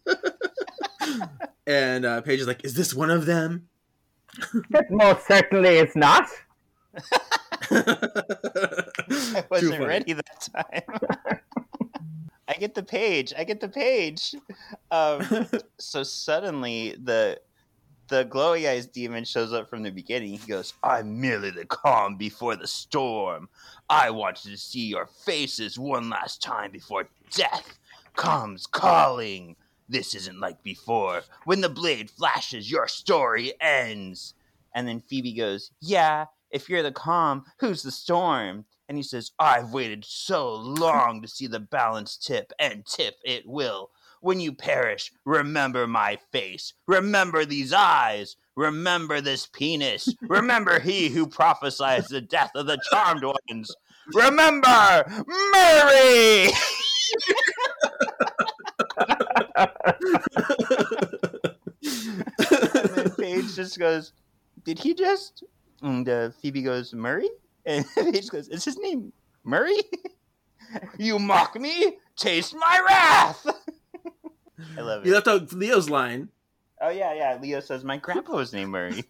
[1.66, 3.68] and uh, Paige is like, "Is this one of them?"
[4.70, 6.26] It most certainly is not.
[7.70, 11.40] I wasn't ready that time.
[12.48, 13.32] I get the page.
[13.36, 14.34] I get the page.
[14.90, 15.48] Um,
[15.78, 17.40] so suddenly the
[18.08, 20.30] the glowy eyes demon shows up from the beginning.
[20.30, 23.48] He goes, "I'm merely the calm before the storm.
[23.88, 27.78] I wanted to see your faces one last time before death
[28.16, 29.56] comes calling.
[29.88, 31.22] This isn't like before.
[31.44, 34.34] When the blade flashes, your story ends."
[34.74, 39.30] And then Phoebe goes, "Yeah, if you're the calm, who's the storm?" And he says,
[39.38, 43.90] I've waited so long to see the balance tip, and tip it will.
[44.20, 46.74] When you perish, remember my face.
[46.86, 48.36] Remember these eyes.
[48.54, 50.14] Remember this penis.
[50.22, 53.74] Remember he who prophesies the death of the charmed ones.
[54.14, 56.48] Remember Murray!
[62.38, 64.12] and then Paige just goes,
[64.64, 65.44] Did he just?
[65.82, 67.28] And uh, Phoebe goes, Murray?
[67.64, 69.12] And Paige goes, Is his name
[69.44, 69.76] Murray?
[70.98, 71.98] you mock me?
[72.16, 73.46] Taste my wrath!
[74.76, 75.06] I love it.
[75.06, 76.28] You left out Leo's line.
[76.80, 77.38] Oh, yeah, yeah.
[77.40, 79.04] Leo says, My grandpa was named Murray.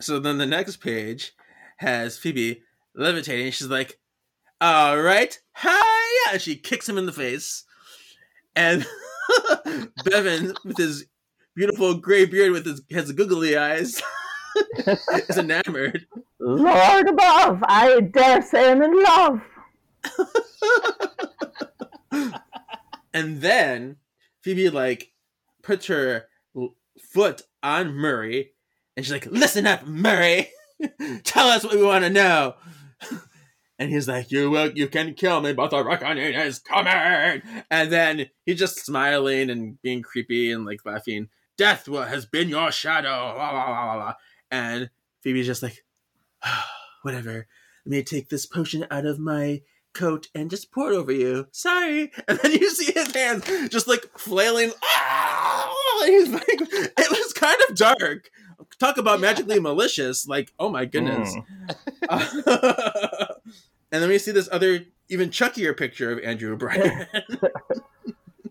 [0.00, 1.34] so then the next page
[1.76, 2.62] has Phoebe
[2.94, 3.52] levitating.
[3.52, 3.98] She's like,
[4.60, 7.64] "All right, hi!" And she kicks him in the face.
[8.56, 8.86] And
[10.04, 11.06] Bevan, with his
[11.54, 14.02] beautiful gray beard, with his has googly eyes,
[14.86, 16.06] is enamored.
[16.38, 19.40] Lord above, I dare say I'm in love.
[23.12, 23.96] And then
[24.42, 25.12] Phoebe like
[25.62, 26.26] puts her
[27.12, 28.52] foot on Murray,
[28.96, 30.50] and she's like, "Listen up, Murray.
[31.24, 32.54] Tell us what we want to know."
[33.78, 37.90] and he's like, "You will, you can kill me, but the reckoning is coming." And
[37.90, 41.28] then he's just smiling and being creepy and like laughing.
[41.60, 44.14] Death has been your shadow, la, la, la, la, la.
[44.50, 44.88] and
[45.20, 45.84] Phoebe's just like,
[47.02, 47.46] "Whatever.
[47.84, 49.60] Let me take this potion out of my."
[49.92, 51.48] coat and just pour it over you.
[51.50, 52.12] Sorry.
[52.28, 54.72] And then you see his hands just like flailing.
[54.84, 55.74] Ah!
[56.00, 58.30] Like, it was kind of dark.
[58.78, 60.26] Talk about magically malicious.
[60.26, 61.34] Like, oh my goodness.
[62.08, 63.34] and
[63.90, 67.06] then we see this other, even chuckier picture of Andrew O'Brien.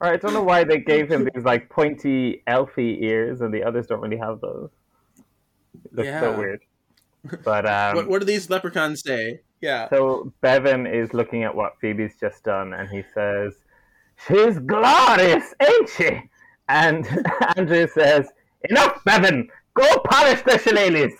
[0.01, 3.87] I don't know why they gave him these like pointy elfy ears, and the others
[3.87, 4.69] don't really have those.
[5.85, 6.21] It looks Yeah.
[6.21, 6.61] so weird.
[7.43, 9.41] But um, what, what do these leprechauns say?
[9.61, 9.89] Yeah.
[9.89, 13.55] So Bevan is looking at what Phoebe's just done, and he says,
[14.27, 16.21] "She's glorious, ain't she?"
[16.69, 17.05] And
[17.57, 18.29] Andrew says,
[18.69, 19.49] "Enough, Bevan.
[19.73, 21.13] Go polish the shillelaghs."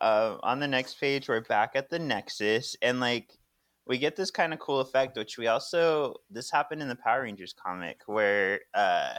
[0.00, 3.38] Uh, on the next page, we're back at the Nexus, and like
[3.86, 7.22] we get this kind of cool effect, which we also this happened in the Power
[7.22, 9.14] Rangers comic, where uh,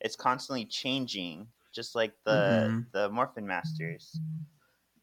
[0.00, 2.92] it's constantly changing, just like the Mhm.
[2.92, 4.20] the Morphin Masters.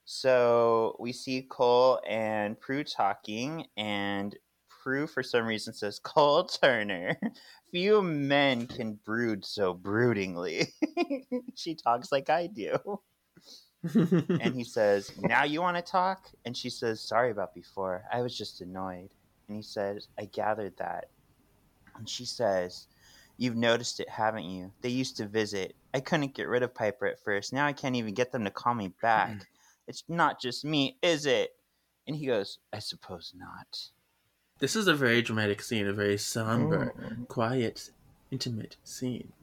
[0.05, 4.38] So we see Cole and Prue talking, and
[4.69, 7.17] Prue for some reason says, "Cole Turner,
[7.71, 10.67] few men can brood so broodingly."
[11.55, 12.78] she talks like I do
[13.94, 16.30] and he says, Now you want to talk?
[16.46, 18.04] And she says, Sorry about before.
[18.12, 19.10] I was just annoyed.
[19.48, 21.10] And he says, I gathered that.
[21.96, 22.88] And she says,
[23.38, 24.72] You've noticed it, haven't you?
[24.82, 25.76] They used to visit.
[25.94, 27.52] I couldn't get rid of Piper at first.
[27.52, 29.48] Now I can't even get them to call me back.
[29.88, 31.52] It's not just me, is it?
[32.08, 33.90] And he goes, I suppose not.
[34.60, 37.28] This is a very dramatic scene, a very somber, Mm.
[37.28, 37.90] quiet,
[38.32, 39.34] intimate scene.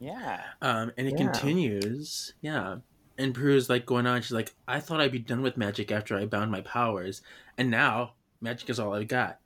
[0.00, 0.42] Yeah.
[0.60, 1.30] Um, and it Yeah.
[1.30, 2.78] continues, yeah.
[3.20, 4.22] And Prue's like going on.
[4.22, 7.20] She's like, "I thought I'd be done with magic after I bound my powers,
[7.58, 9.40] and now magic is all I've got."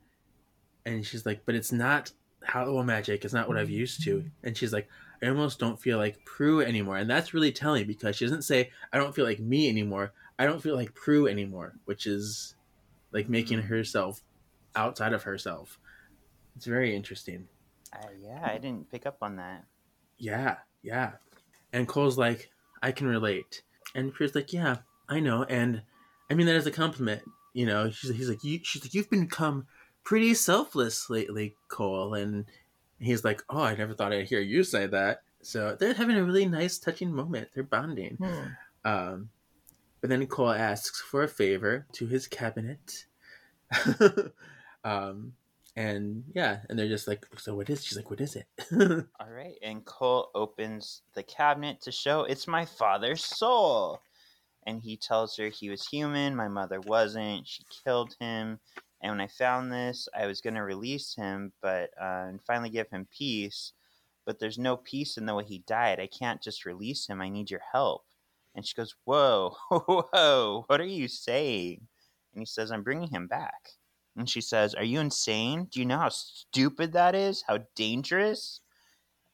[0.85, 3.25] And she's like, "But it's not Hollow magic.
[3.25, 4.87] It's not what I've used to." And she's like,
[5.21, 8.71] "I almost don't feel like Prue anymore." And that's really telling because she doesn't say,
[8.93, 12.55] "I don't feel like me anymore." I don't feel like Prue anymore, which is
[13.11, 14.21] like making herself
[14.73, 15.79] outside of herself.
[16.55, 17.49] It's very interesting.
[17.91, 19.65] Uh, yeah, I didn't pick up on that.
[20.17, 21.13] Yeah, yeah.
[21.73, 22.51] And Cole's like,
[22.85, 23.63] I can relate.
[23.95, 24.77] And Prue's like, yeah,
[25.09, 25.43] I know.
[25.43, 25.81] And
[26.29, 27.23] I mean that as a compliment.
[27.51, 29.65] You know, she's, he's like, you, she's like, you've become
[30.03, 32.13] pretty selfless lately, Cole.
[32.13, 32.45] And
[32.99, 35.23] he's like, oh, I never thought I'd hear you say that.
[35.41, 37.49] So they're having a really nice, touching moment.
[37.55, 38.19] They're bonding.
[38.83, 39.29] Um,
[39.99, 43.07] but then Cole asks for a favor to his cabinet.
[44.83, 45.33] um,
[45.75, 47.83] and yeah, and they're just like, so what is?
[47.83, 48.47] She's like, what is it?
[49.19, 54.01] All right, and Cole opens the cabinet to show it's my father's soul.
[54.67, 57.47] And he tells her he was human, my mother wasn't.
[57.47, 58.59] She killed him.
[59.01, 62.69] And when I found this, I was going to release him, but uh, and finally
[62.69, 63.73] give him peace.
[64.25, 65.99] But there's no peace in the way he died.
[65.99, 67.21] I can't just release him.
[67.21, 68.05] I need your help.
[68.55, 71.81] And she goes, Whoa, whoa, what are you saying?
[72.33, 73.69] And he says, I'm bringing him back.
[74.17, 75.67] And she says, Are you insane?
[75.71, 77.43] Do you know how stupid that is?
[77.47, 78.61] How dangerous?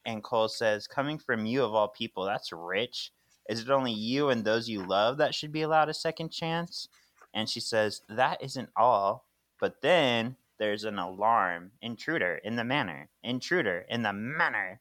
[0.04, 3.12] And Cole says, Coming from you of all people, that's rich.
[3.48, 6.88] Is it only you and those you love that should be allowed a second chance?
[7.34, 9.26] And she says, That isn't all.
[9.60, 11.72] But then there's an alarm.
[11.80, 13.08] Intruder in the manor.
[13.22, 14.80] Intruder in the manor.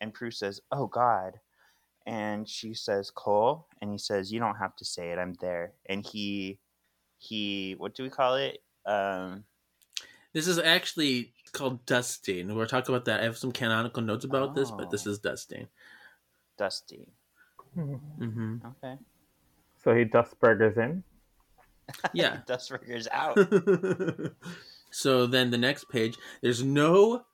[0.00, 1.40] And Prue says, Oh God.
[2.06, 3.66] And she says, Cole.
[3.80, 5.18] And he says, You don't have to say it.
[5.18, 5.72] I'm there.
[5.86, 6.58] And he,
[7.18, 8.60] he, what do we call it?
[8.88, 9.44] Um,
[10.32, 12.54] This is actually called dusting.
[12.54, 13.20] We're talking about that.
[13.20, 15.10] I have some canonical notes about this, but this Oh.
[15.10, 15.68] is dusting.
[16.58, 17.06] Dusty.
[17.74, 18.96] hmm Okay.
[19.82, 21.02] So he dust burgers in.
[22.12, 22.40] Yeah.
[22.46, 23.38] Dustburger's out.
[24.90, 27.24] so then the next page, there's no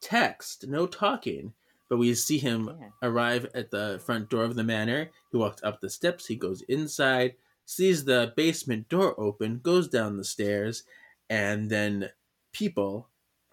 [0.00, 1.52] text, no talking,
[1.88, 2.88] but we see him Yeah.
[3.08, 5.10] arrive at the front door of the manor.
[5.30, 7.36] He walks up the steps, he goes inside,
[7.70, 10.82] sees the basement door open, goes down the stairs,
[11.28, 12.10] and then
[12.52, 13.06] people,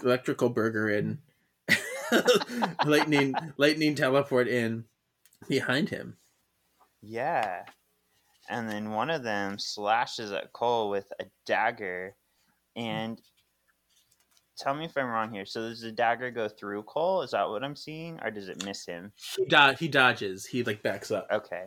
[0.03, 1.19] electrical burger in,
[2.85, 4.85] lightning, lightning teleport in
[5.47, 6.17] behind him.
[7.03, 7.61] Yeah.
[8.49, 12.15] And then one of them slashes at Cole with a dagger.
[12.75, 13.21] And
[14.57, 15.45] tell me if I'm wrong here.
[15.45, 17.21] So does the dagger go through Cole?
[17.21, 18.19] Is that what I'm seeing?
[18.23, 19.11] Or does it miss him?
[19.37, 20.47] He, do- he dodges.
[20.47, 21.27] He like backs up.
[21.31, 21.65] Okay.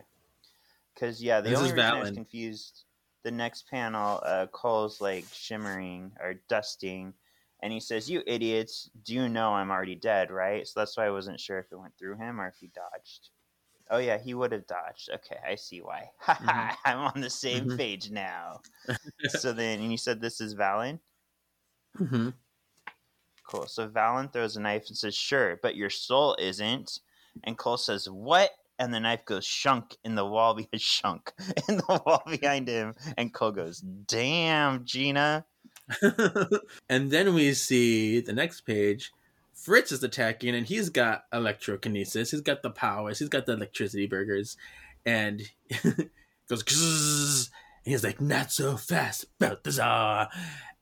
[1.01, 2.85] Because, yeah, the This only is reason I was confused,
[3.23, 7.15] the next panel, uh, Cole's like shimmering or dusting.
[7.63, 10.67] And he says, You idiots, do you know I'm already dead, right?
[10.67, 13.31] So that's why I wasn't sure if it went through him or if he dodged.
[13.89, 15.09] Oh yeah, he would have dodged.
[15.11, 16.11] Okay, I see why.
[16.39, 17.77] mm I'm on the same Mhm.
[17.77, 18.63] page now.
[19.25, 21.01] so then, and you said this is Valen.
[21.97, 22.33] hmm
[23.43, 23.67] Cool.
[23.67, 26.99] So Valen throws a knife and says, "Sure, but your soul isn't."
[27.43, 28.51] And Cole says, "What?"
[28.81, 31.31] And the knife goes shunk in the wall behind shunk
[31.69, 32.95] in the wall behind him.
[33.15, 35.45] And Cole goes, "Damn, Gina."
[36.89, 39.11] and then we see the next page.
[39.53, 42.31] Fritz is attacking, and he's got electrokinesis.
[42.31, 43.19] He's got the powers.
[43.19, 44.57] He's got the electricity burgers,
[45.05, 45.43] and
[46.47, 47.51] goes.
[47.85, 50.27] And he's like, "Not so fast, Balthazar."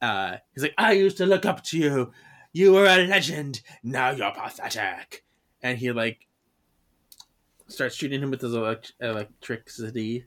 [0.02, 2.14] Uh, he's like, "I used to look up to you.
[2.54, 3.62] You were a legend.
[3.84, 5.26] Now you're pathetic."
[5.62, 6.29] And he like
[7.70, 10.26] starts shooting him with his elect- electricity,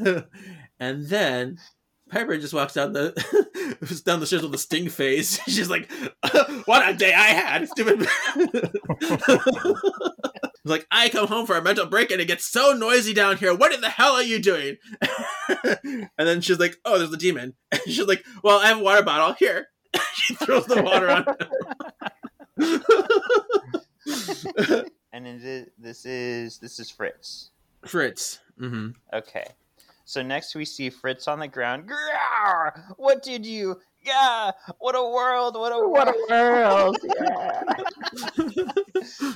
[0.80, 1.58] and then
[2.12, 3.12] Piper just walks down the
[4.04, 5.40] down the stairs with a sting face.
[5.46, 5.90] She's like,
[6.66, 8.06] "What a day I had, stupid."
[10.64, 13.54] like I come home for a mental break and it gets so noisy down here.
[13.54, 14.76] What in the hell are you doing?
[15.64, 18.84] and then she's like, "Oh, there's the demon." And she's like, "Well, I have a
[18.84, 19.68] water bottle here."
[20.14, 21.10] she throws the water
[24.68, 24.90] on.
[25.12, 27.50] And then thi- this is this is Fritz.
[27.86, 28.40] Fritz.
[28.60, 28.90] Mm-hmm.
[29.12, 29.44] Okay.
[30.04, 31.88] So next we see Fritz on the ground.
[31.88, 32.94] Grrr!
[32.96, 33.80] What did you?
[34.04, 34.50] Yeah.
[34.78, 35.54] What a world!
[35.56, 36.96] What a What a world!
[37.08, 37.66] world!
[38.46, 39.32] Yeah.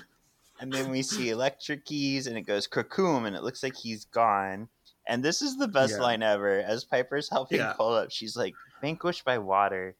[0.60, 4.04] and then we see electric keys, and it goes krakoom, and it looks like he's
[4.06, 4.68] gone.
[5.06, 6.02] And this is the best Yeah.
[6.02, 6.58] line ever.
[6.60, 7.74] As Piper's helping Yeah.
[7.74, 9.94] Cole up, she's like, "Vanquished by water,"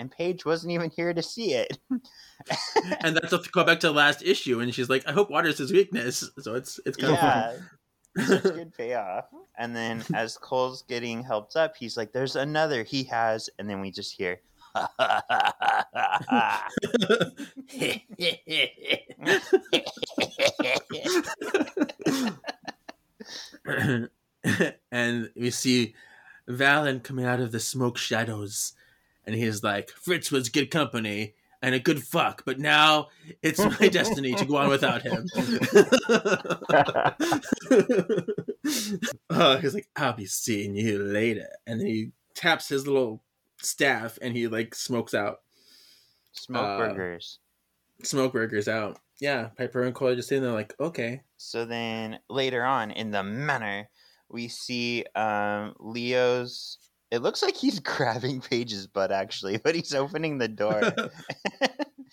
[0.00, 1.78] and Paige wasn't even here to see it.
[3.00, 5.58] and that's a go back to the last issue, and she's like, "I hope water's
[5.58, 7.52] his weakness." So it's it's kind yeah.
[7.52, 7.60] of
[8.26, 9.26] Such good payoff.
[9.58, 13.48] And then as Cole's getting helped up, he's like, There's another he has.
[13.58, 14.40] And then we just hear,
[24.90, 25.94] and we see
[26.48, 28.72] Valen coming out of the smoke shadows,
[29.32, 33.08] and he's like, "Fritz was good company." And a good fuck, but now
[33.42, 35.26] it's my destiny to go on without him.
[39.30, 41.48] uh, he's like, I'll be seeing you later.
[41.66, 43.22] And he taps his little
[43.60, 45.40] staff and he like smokes out,
[46.32, 47.38] Smoke Uh, burgers.
[48.02, 48.98] smoke burgers out.
[49.20, 51.22] Yeah, Piper and Cole are just sitting there like, okay.
[51.36, 53.88] So then later on in the manor,
[54.30, 56.78] we see um, Leo's.
[57.10, 60.80] It looks like he's grabbing Paige's butt actually, but he's opening the door.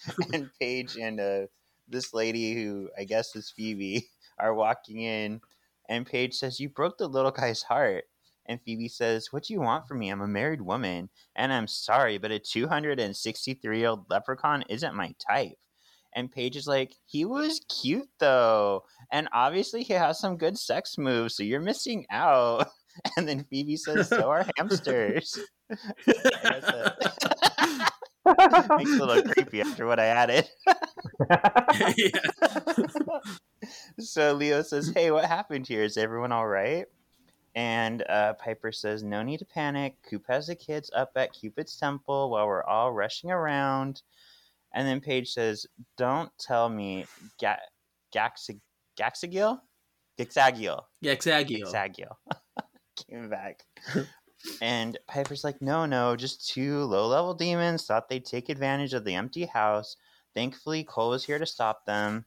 [0.34, 1.42] and Paige and uh,
[1.88, 5.42] this lady who I guess is Phoebe are walking in,
[5.90, 8.06] and Paige says, "You broke the little guy's heart."
[8.46, 10.10] And Phoebe says, "What do you want from me?
[10.10, 15.14] I'm a married woman, and I'm sorry, but a 263 year old leprechaun isn't my
[15.20, 15.58] type."
[16.14, 20.98] And Paige is like, "He was cute though, and obviously he has some good sex
[20.98, 22.68] moves, so you're missing out."
[23.18, 25.38] And then Phoebe says, "So are hamsters."
[25.70, 25.84] It.
[28.78, 30.48] Makes it a little creepy after what I added.
[34.00, 35.84] so Leo says, "Hey, what happened here?
[35.84, 36.86] Is everyone all right?"
[37.56, 39.96] And uh, Piper says, "No need to panic.
[40.10, 44.02] Coop has the kids up at Cupid's temple while we're all rushing around."
[44.74, 45.66] And then Paige says,
[45.98, 47.06] "Don't tell me
[47.40, 47.58] Ga-
[48.14, 48.60] Gaxig-
[49.00, 49.60] Gaxagil,
[50.20, 51.16] Gixagil, Yeah,
[51.72, 52.12] Xagio.
[53.10, 53.64] Came back."
[54.62, 59.04] And Piper's like, no, no, just two low level demons thought they'd take advantage of
[59.04, 59.96] the empty house.
[60.36, 62.26] Thankfully, Cole was here to stop them.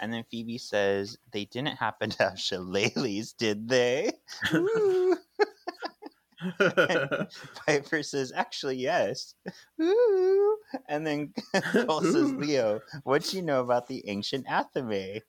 [0.00, 4.12] And then Phoebe says, they didn't happen to have shillelaghs, did they?
[7.66, 9.34] Piper says, actually, yes.
[10.88, 11.34] And then
[11.86, 15.20] Cole says, Leo, what do you know about the ancient Athame?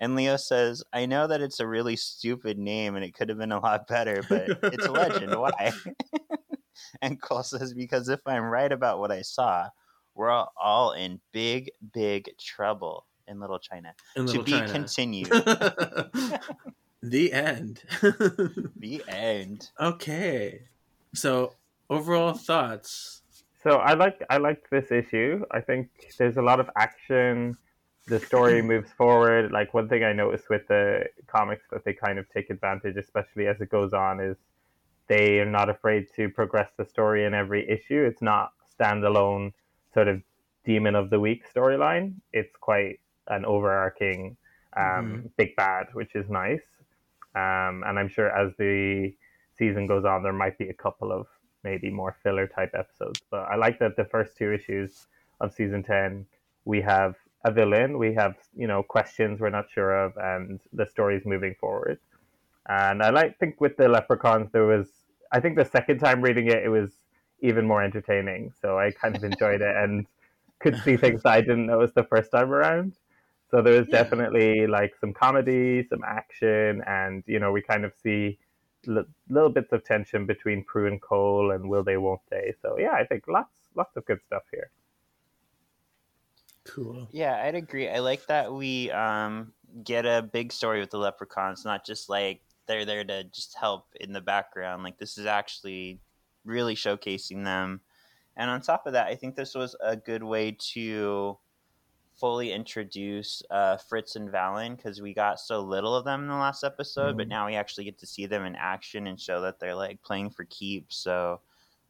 [0.00, 3.38] And Leo says, I know that it's a really stupid name and it could have
[3.38, 5.34] been a lot better, but it's a legend.
[5.40, 5.72] Why?
[7.02, 9.68] and Cole says, because if I'm right about what I saw,
[10.14, 13.94] we're all, all in big, big trouble in Little China.
[14.16, 14.72] In to Little be China.
[14.72, 15.28] continued.
[17.02, 17.82] the end.
[18.76, 19.70] the end.
[19.80, 20.62] okay.
[21.14, 21.54] So,
[21.88, 23.22] overall thoughts.
[23.62, 25.44] So I like I liked this issue.
[25.50, 25.88] I think
[26.18, 27.56] there's a lot of action.
[28.06, 29.50] The story moves forward.
[29.50, 33.48] Like one thing I noticed with the comics that they kind of take advantage, especially
[33.48, 34.36] as it goes on, is
[35.08, 38.04] they are not afraid to progress the story in every issue.
[38.04, 39.52] It's not standalone
[39.92, 40.22] sort of
[40.64, 42.14] demon of the week storyline.
[42.32, 44.36] It's quite an overarching
[44.76, 46.62] um, big bad, which is nice.
[47.34, 49.14] Um, and I'm sure as the
[49.56, 51.26] season goes on, there might be a couple of
[51.64, 53.20] maybe more filler type episodes.
[53.30, 55.06] But I like that the first two issues
[55.40, 56.26] of season 10,
[56.64, 57.16] we have
[57.46, 57.98] a villain.
[57.98, 62.00] We have you know questions we're not sure of, and the story's moving forward.
[62.68, 64.88] And I like think with the leprechauns there was
[65.32, 66.90] I think the second time reading it it was
[67.40, 68.52] even more entertaining.
[68.62, 70.06] So I kind of enjoyed it and
[70.60, 72.94] could see things that I didn't notice the first time around.
[73.50, 74.00] So there was Yeah.
[74.00, 78.38] definitely like some comedy, some action, and you know we kind of see
[78.86, 82.54] li- little bits of tension between Prue and Cole and will they, won't they.
[82.62, 84.70] So yeah, I think lots lots of good stuff here.
[86.66, 87.08] Cool.
[87.12, 87.88] Yeah, I'd agree.
[87.88, 89.52] I like that we um,
[89.84, 93.86] get a big story with the leprechauns, not just like they're there to just help
[94.00, 94.82] in the background.
[94.82, 96.00] Like this is actually
[96.44, 97.80] really showcasing them.
[98.36, 101.38] And on top of that, I think this was a good way to
[102.18, 106.34] fully introduce uh, Fritz and Valen because we got so little of them in the
[106.34, 107.30] last episode, but Mhm.
[107.30, 110.30] now we actually get to see them in action and show that they're like playing
[110.30, 110.96] for keeps.
[110.96, 111.40] So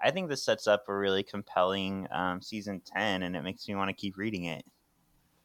[0.01, 3.75] I think this sets up a really compelling um, season 10 and it makes me
[3.75, 4.65] want to keep reading it.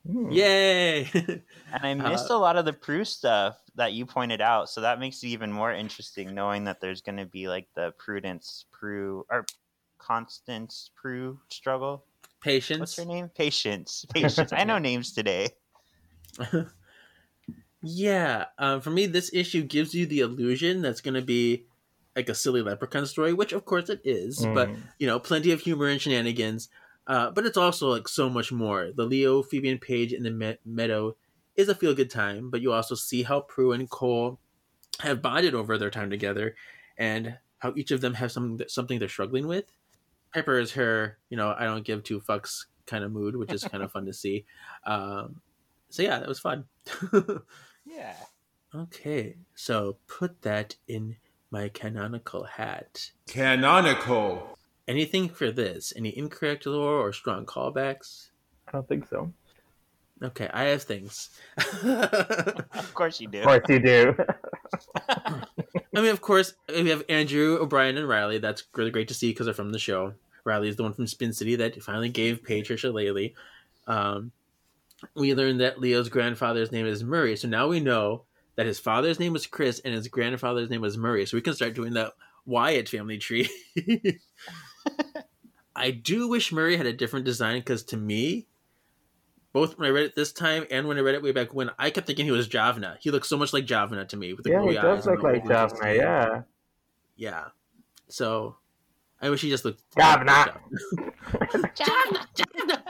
[0.10, 0.32] Hmm.
[0.32, 1.10] Yay!
[1.74, 4.82] And I missed Uh, a lot of the Prue stuff that you pointed out, so
[4.82, 8.66] that makes it even more interesting knowing that there's going to be like the Prudence
[8.72, 9.46] Prue or
[10.00, 12.04] Constance Prue struggle.
[12.42, 12.80] Patience.
[12.80, 13.30] What's her name?
[13.30, 14.06] Patience.
[14.14, 14.52] Patience.
[14.52, 15.50] I know names today.
[17.84, 21.66] Yeah, um, for me, this issue gives you the illusion that's going to be
[22.16, 24.78] like a silly leprechaun story, which of course it is, but Mm.
[25.00, 26.70] you know, plenty of humor and shenanigans.
[27.08, 28.92] Uh, but it's also like so much more.
[28.96, 31.16] The Leo, Phoebe, and Paige in the me- meadow
[31.56, 34.40] is a feel good time, but you also see how Prue and Cole
[35.00, 36.56] have bonded over their time together,
[36.98, 39.66] and how each of them have something something they're struggling with.
[40.34, 43.64] Piper is her, you know, I don't give two fucks kind of mood, which is
[43.64, 44.46] kind of fun to see.
[44.86, 45.42] Um,
[45.90, 46.66] so yeah, that was fun.
[47.86, 48.16] Yeah.
[48.74, 51.18] Okay, so put that in
[51.52, 53.12] my canonical hat.
[53.28, 54.58] Canonical.
[54.88, 55.94] Anything for this?
[55.96, 58.30] Any incorrect lore or strong callbacks?
[58.68, 59.32] I don't think so.
[60.24, 61.30] Okay, I have things.
[61.58, 63.40] Of course you do.
[63.40, 64.16] Of course you do.
[65.10, 65.46] I
[65.94, 68.38] mean, of course, we have Andrew, O'Brien, and Riley.
[68.38, 70.14] That's really great to see because they're from the show.
[70.44, 73.32] Riley is the one from Spin City that finally gave Paige her shillelagh.
[73.88, 74.32] Um,
[75.16, 78.24] we learned that Leo's grandfather's name is Murray, so now we know
[78.62, 81.26] that his father's name was Chris and his grandfather's name was Murray.
[81.26, 82.14] So we can start doing that
[82.46, 83.50] Wyatt family tree.
[85.76, 88.46] I do wish Murray had a different design because to me,
[89.52, 91.72] both when I read it this time and when I read it way back when,
[91.80, 92.98] I kept thinking he was Javna.
[93.00, 95.38] He looks so much like Javna to me with the yeah, he does look like
[95.38, 95.96] oval Javna, skin.
[95.96, 96.42] yeah.
[97.16, 97.46] Yeah.
[98.10, 98.58] So
[99.20, 100.56] I wish he just looked Javna.
[101.76, 102.28] Javna.
[102.38, 102.82] Javna.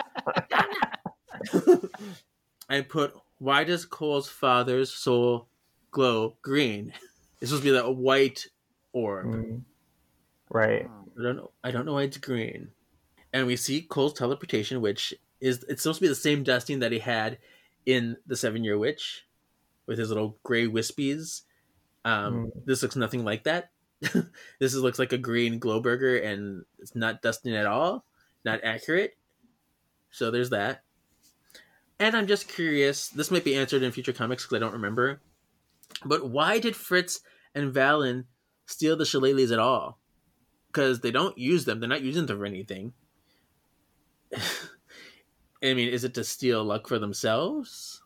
[1.56, 1.90] Javna.
[2.70, 5.48] I put why does Cole's father's soul
[5.92, 6.94] glow green?
[7.42, 8.48] It's supposed to be that white
[8.94, 9.28] orb.
[9.28, 9.62] Mm.
[10.50, 10.90] Right.
[11.20, 11.52] I don't know.
[11.64, 12.70] I don't know why it's green.
[13.34, 16.92] And we see Cole's teleportation, which is it's supposed to be the same dusting that
[16.92, 17.38] he had
[17.86, 19.26] in the Seven Year Witch,
[19.86, 21.42] with his little gray wispies.
[22.06, 23.72] Um, This looks nothing like that.
[24.02, 28.04] this is, looks like a green glow burger, and it's not dusting at all.
[28.44, 29.16] Not accurate.
[30.10, 30.84] So there's that.
[32.00, 33.10] And I'm just curious.
[33.10, 35.22] This might be answered in future comics because I don't remember.
[36.06, 37.22] But why did Fritz
[37.54, 38.26] and Valen
[38.66, 40.00] steal the shillelaghs at all?
[40.68, 41.80] Because they don't use them.
[41.80, 42.94] They're not using them for anything.
[45.64, 48.02] I mean, is it to steal luck for themselves?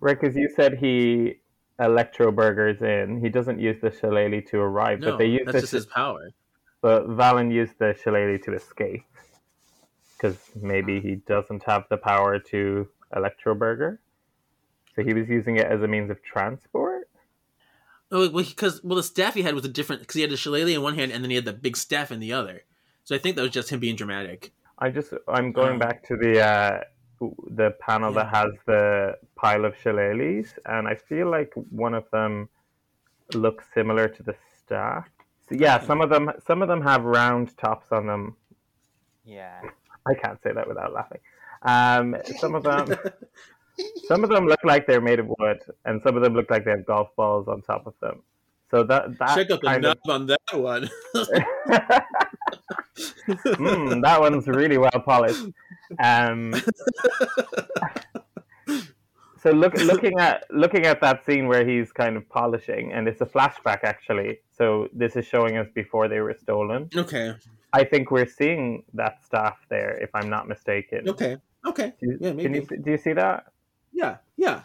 [0.00, 1.40] Right, because you said he
[1.78, 3.20] electro burgers in.
[3.20, 5.76] He doesn't use the shillelagh to arrive, No, but they use that's the just sh-
[5.76, 6.30] his power.
[6.80, 9.04] But Valen used the shillelagh to escape
[10.16, 14.00] because maybe he doesn't have the power to electro burger.
[14.96, 17.08] So he was using it as a means of transport.
[18.10, 20.36] Oh, well, because well, the staff he had was a different because he had the
[20.36, 22.62] shillelagh in one hand and then he had the big staff in the other.
[23.04, 24.52] So I think that was just him being dramatic.
[24.78, 25.78] I just I'm going Oh.
[25.78, 26.80] back to the uh,
[27.48, 32.48] the panel that has the pile of shillelaghs, and I feel like one of them
[33.34, 35.08] looks similar to the staff.
[35.48, 38.36] So yeah, some of them some of them have round tops on them.
[39.24, 39.60] Yeah.
[40.06, 41.20] I can't say that without laughing.
[41.62, 42.94] Um, some of them
[44.06, 46.64] some of them look like they're made of wood, and some of them look like
[46.64, 48.22] they have golf balls on top of them.
[48.70, 50.88] So that that Check out the knob of, on that one.
[52.96, 55.44] mm, that one's really well polished.
[56.02, 56.54] Um,
[59.40, 63.20] so look, looking at looking at that scene where he's kind of polishing, and it's
[63.20, 64.38] a flashback actually.
[64.56, 66.88] So this is showing us before they were stolen.
[66.96, 67.34] okay.
[67.72, 71.08] I think we're seeing that staff there, if I'm not mistaken.
[71.08, 71.36] Okay.
[71.66, 71.92] Okay.
[72.00, 72.66] Do Yeah, can maybe.
[72.70, 73.46] you do you see that?
[73.94, 74.18] Yeah.
[74.36, 74.62] Yeah.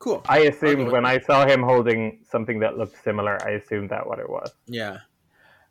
[0.00, 0.22] Cool.
[0.28, 4.06] I assumed go when I saw him holding something that looked similar, I assumed that
[4.06, 4.50] what it was.
[4.66, 4.98] Yeah.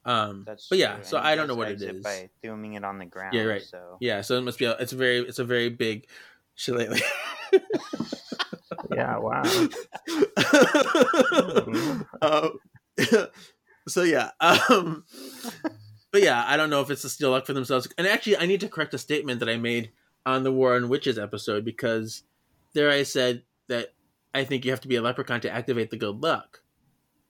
[0.06, 2.04] Um, That's but yeah, true, so and I don't know does what it exit is.
[2.04, 3.34] by thuming it on the ground.
[3.34, 3.62] Yeah, right.
[3.62, 4.66] So Yeah, so it must be.
[4.66, 6.08] A, it's a very, it's a very big
[6.56, 6.98] shillelagh.
[8.94, 9.42] Yeah, wow.
[12.22, 12.60] um,
[13.88, 15.04] so yeah, um,
[16.12, 17.88] but yeah, I don't know if it's a steal luck for themselves.
[17.98, 19.92] And actually, I need to correct a statement that I made
[20.26, 22.24] on the War on Witches episode because
[22.74, 23.93] there I said that
[24.34, 26.61] I think you have to be a leprechaun to activate the good luck.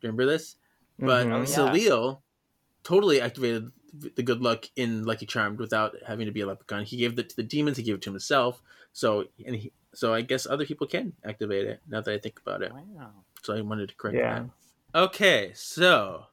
[0.01, 0.55] Remember this?
[0.99, 1.31] But Mhm.
[1.33, 1.45] Oh, yeah.
[1.45, 2.21] Salil
[2.83, 3.71] totally activated
[4.15, 6.83] the good luck in Lucky Charmed without having to be a leprechaun.
[6.83, 7.77] He gave it to the demons.
[7.77, 8.61] He gave it to himself.
[8.93, 11.81] So and he, so I guess other people can activate it.
[11.87, 13.11] Now that I think about it, wow.
[13.43, 14.39] so I wanted to correct Yeah.
[14.93, 14.99] that.
[14.99, 16.25] Okay, so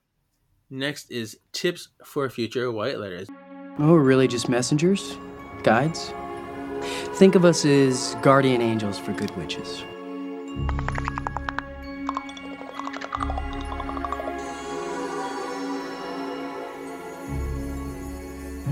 [0.71, 3.29] next is tips for future white lighters.
[3.79, 5.19] Oh, really just messengers?
[5.63, 6.13] Guides?
[7.15, 9.85] Think of us as guardian angels for good witches.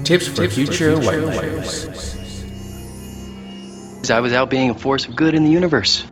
[0.05, 1.87] Tips for future white lighters.
[4.11, 6.05] I was out being a force of good in the universe.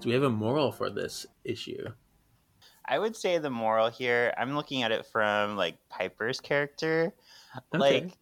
[0.00, 1.88] Do we have a moral for this issue?
[2.84, 7.14] I would say the moral here, I'm looking at it from like Piper's character.
[7.74, 7.78] Okay.
[7.78, 8.18] Like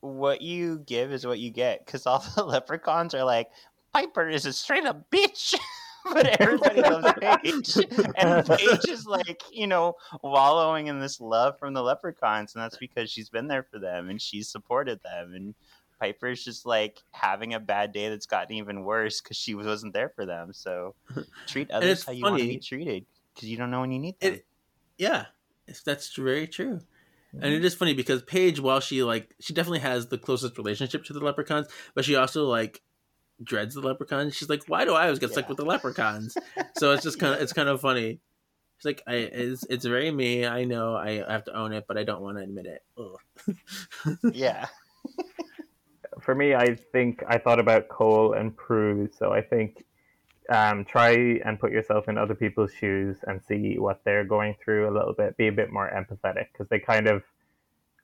[0.00, 3.50] what you give is what you get cuz all the leprechauns are like
[3.92, 5.54] Piper is a straight up bitch.
[6.12, 7.76] but everybody loves Paige.
[8.16, 12.76] And Paige is like, you know, wallowing in this love from the leprechauns and that's
[12.76, 15.54] because she's been there for them and she's supported them and
[16.00, 20.10] Piper's just like having a bad day that's gotten even worse because she wasn't there
[20.10, 20.52] for them.
[20.52, 20.94] So
[21.46, 24.18] treat others how you want to be treated because you don't know when you need
[24.20, 24.34] them.
[24.34, 24.46] It,
[24.96, 25.26] yeah,
[25.84, 26.80] that's very true.
[27.32, 27.66] And it mm-hmm.
[27.66, 31.20] is funny because Paige, while she like, she definitely has the closest relationship to the
[31.20, 32.82] leprechauns, but she also like
[33.42, 34.34] dreads the leprechauns.
[34.34, 36.36] She's like, why do I always get stuck with the leprechauns?
[36.76, 38.20] so it's just kind of, it's kind of funny.
[38.78, 40.46] She's like, I, it's, it's very me.
[40.46, 42.82] I know I have to own it, but I don't want to admit it.
[44.32, 44.66] Yeah.
[46.20, 49.08] for me, I think I thought about Cole and Prue.
[49.18, 49.84] So I think
[50.48, 51.10] um, try
[51.44, 55.12] and put yourself in other people's shoes and see what they're going through a little
[55.12, 55.36] bit.
[55.36, 57.22] Be a bit more empathetic because they kind of.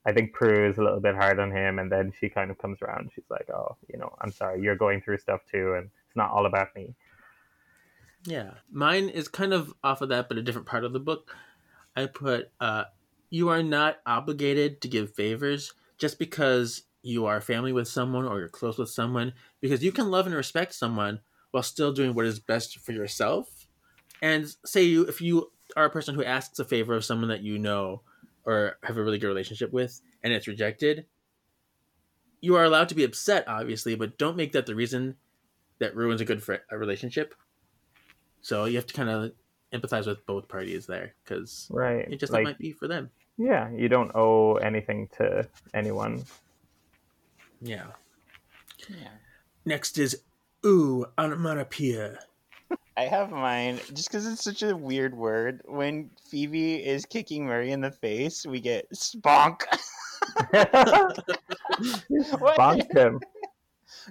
[0.07, 2.59] I think Prue is a little bit hard on him, and then she kind of
[2.59, 3.11] comes around.
[3.15, 6.31] She's like, "Oh, you know, I'm sorry, you're going through stuff too, and it's not
[6.31, 6.95] all about me."
[8.27, 11.35] Yeah, mine is kind of off of that, but a different part of the book.
[11.97, 12.85] I put, uh,
[13.31, 18.41] you are not obligated to give favors just because you are family with someone or
[18.41, 21.21] you're close with someone, because you can love and respect someone
[21.55, 23.69] while still doing what is best for yourself.
[24.21, 27.43] And say you, if you are a person who asks a favor of someone that
[27.45, 28.03] you know
[28.45, 31.07] or have a really good relationship with, and it's rejected,
[32.41, 35.15] you are allowed to be upset, obviously, but don't make that the reason
[35.79, 37.37] that ruins a good fri a relationship.
[38.43, 39.33] So you have to kind of
[39.73, 42.07] empathize with both parties there because Right.
[42.11, 43.11] it just like, might be for them.
[43.39, 46.25] yeah, you don't owe anything to anyone.
[47.61, 47.87] Yeah.
[48.89, 49.09] Yeah.
[49.65, 50.21] Next is
[50.65, 52.19] ooh onomatopoeia.
[52.97, 55.63] I have mine just because it's such a weird word.
[55.65, 59.67] When Phoebe is kicking Murray in the face, we get sponk.
[62.39, 62.87] What?
[62.93, 63.21] Him.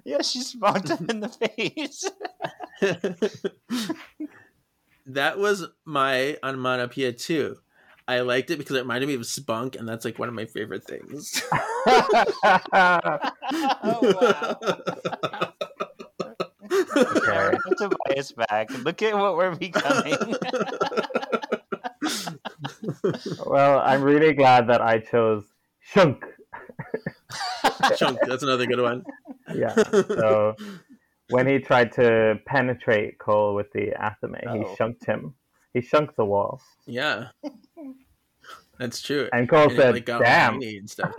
[0.03, 2.09] Yeah, she sponked him in the face.
[5.05, 7.57] that was my onomatopoeia too.
[8.07, 10.45] I liked it because it reminded me of spunk, and that's like one of my
[10.45, 11.41] favorite things.
[11.51, 12.19] oh
[14.21, 15.53] wow!
[17.27, 18.69] Aaron, Tobias back.
[18.83, 20.15] Look at what we're becoming.
[23.45, 25.45] well, I'm really glad that I chose
[25.81, 26.25] shunk.
[27.97, 29.03] Chunk, that's another good one.
[29.53, 29.73] Yeah.
[29.75, 30.55] So
[31.29, 34.57] when he tried to penetrate Cole with the athame, Oh.
[34.57, 35.33] he shunked him.
[35.73, 36.61] He shunked the wall.
[36.85, 37.29] Yeah,
[38.77, 39.27] that's true.
[39.33, 41.13] And Cole it, said, like, "Damn." I and stuff.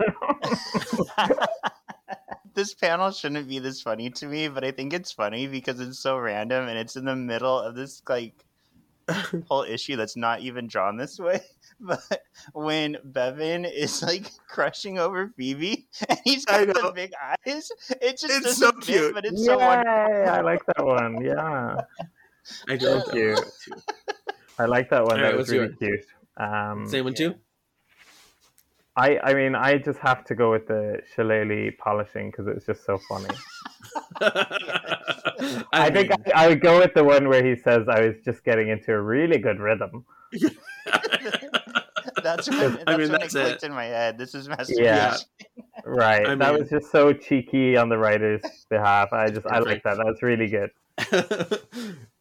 [2.55, 5.99] This panel shouldn't be this funny to me, but I think it's funny because it's
[5.99, 8.33] so random and it's in the middle of this like
[9.49, 11.41] whole issue that's not even drawn this way.
[11.77, 11.99] But
[12.53, 17.69] when Bevan is like crushing over Phoebe and he's I got the big eyes,
[18.01, 19.13] it just It's doesn't so fit, cute.
[19.13, 19.45] but it's Yay!
[19.47, 20.29] so wonderful.
[20.33, 21.21] I like that one.
[21.21, 21.75] Yeah.
[22.69, 23.81] I do like Thank that one.
[24.57, 25.17] I like that one.
[25.17, 25.75] All right, that was really yours?
[25.79, 26.05] cute.
[26.37, 27.35] Um, Same one too.
[28.97, 32.85] I, I mean, I just have to go with the shillelagh polishing because it's just
[32.85, 33.27] so funny.
[35.73, 38.15] I, think mean, I, I would go with the one where he says, "I was
[38.23, 40.05] just getting into a really good rhythm."
[42.23, 43.43] That's when, that's I mean, when that's it it.
[43.45, 44.17] clicked in my head.
[44.17, 44.83] This is masturbation.
[44.83, 45.17] Yeah.
[45.87, 46.25] Right.
[46.25, 49.13] I that mean- was just so cheeky on the writer's behalf.
[49.13, 49.97] I just I like that.
[49.97, 50.71] That was really good.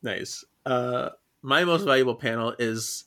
[0.03, 0.45] nice.
[0.66, 1.11] Uh,
[1.41, 3.05] my most valuable panel is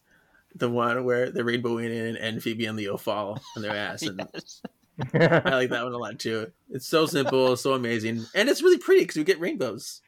[0.55, 4.27] the one where the Rainbow Union and Phoebe and Leo fall on their ass, and
[4.33, 4.61] Yes.
[5.13, 6.51] I like that one a lot too.
[6.71, 10.01] It's so simple, so amazing, and it's really pretty because we get rainbows.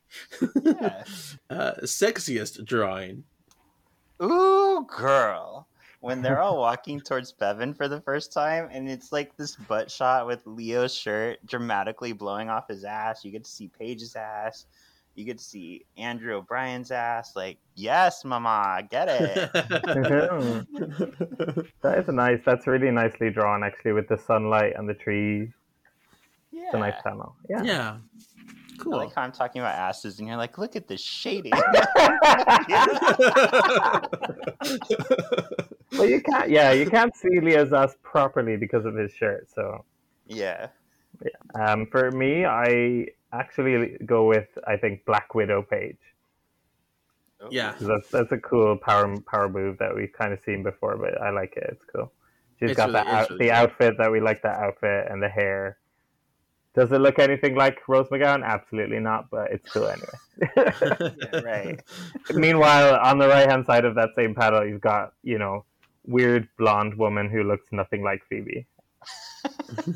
[0.64, 1.04] Yeah.
[1.50, 3.24] Uh, sexiest drawing.
[4.22, 5.68] Ooh, girl.
[6.02, 9.92] When they're all walking towards Bevan for the first time, and it's like this butt
[9.92, 13.26] shot with Leo's shirt dramatically blowing off his ass.
[13.26, 14.66] You get to see Paige's ass.
[15.16, 17.36] You get to see Andrew O'Brien's ass.
[17.36, 19.52] Like, yes, mama, get it.
[21.82, 22.40] that is a nice.
[22.46, 25.50] That's really nicely drawn, actually, with the sunlight and the trees.
[26.52, 26.62] yeah.
[26.66, 27.36] It's a nice panel.
[27.50, 27.64] Yeah.
[27.64, 28.96] yeah, I cool.
[28.98, 31.52] like how I'm talking about asses, and you're like, look at the shading.
[35.94, 36.50] well, you can't.
[36.50, 39.48] Yeah, you can't see Leo's ass properly because of his shirt.
[39.54, 39.84] So,
[40.28, 40.68] Yeah.
[41.24, 41.32] yeah.
[41.72, 45.98] um, for me, I actually go with I think Black Widow Paige.
[47.42, 47.48] Oh.
[47.52, 51.22] Yeah, That's that's a cool power power move that we've kind of seen before, but
[51.22, 51.68] I like it.
[51.72, 52.12] It's cool.
[52.60, 53.58] She's It's got really- that it's out, really the cool.
[53.58, 54.42] outfit that we like.
[54.42, 55.78] That outfit and the hair.
[56.76, 58.44] Does it look anything like Rose McGowan?
[58.46, 60.20] Absolutely not, but it's cool anyway.
[60.56, 61.82] Yeah, right.
[62.34, 65.66] Meanwhile, on the right hand side of that same panel, you've got you know
[66.06, 68.68] weird blonde woman who looks nothing like Phoebe.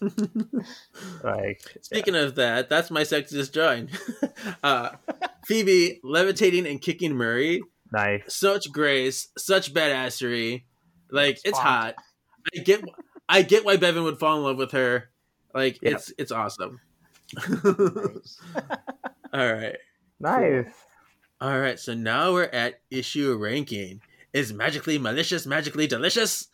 [1.24, 3.90] Like Speaking of that, that's my sexiest drawing.
[4.62, 4.90] uh,
[5.46, 7.62] Phoebe levitating and kicking Murray.
[7.92, 8.22] nice.
[8.28, 10.64] Such grace, such badassery.
[11.10, 11.66] Like it's Fun.
[11.66, 11.94] hot.
[12.54, 12.84] I get,
[13.28, 15.10] I get why Bevan would fall in love with her.
[15.54, 15.92] Like Yep.
[15.94, 16.80] it's it's awesome.
[17.36, 18.40] Nice.
[19.32, 19.76] All right,
[20.20, 20.66] Nice.
[21.40, 21.78] all right.
[21.78, 24.00] So now we're at issue ranking.
[24.32, 26.48] Is magically malicious, magically delicious?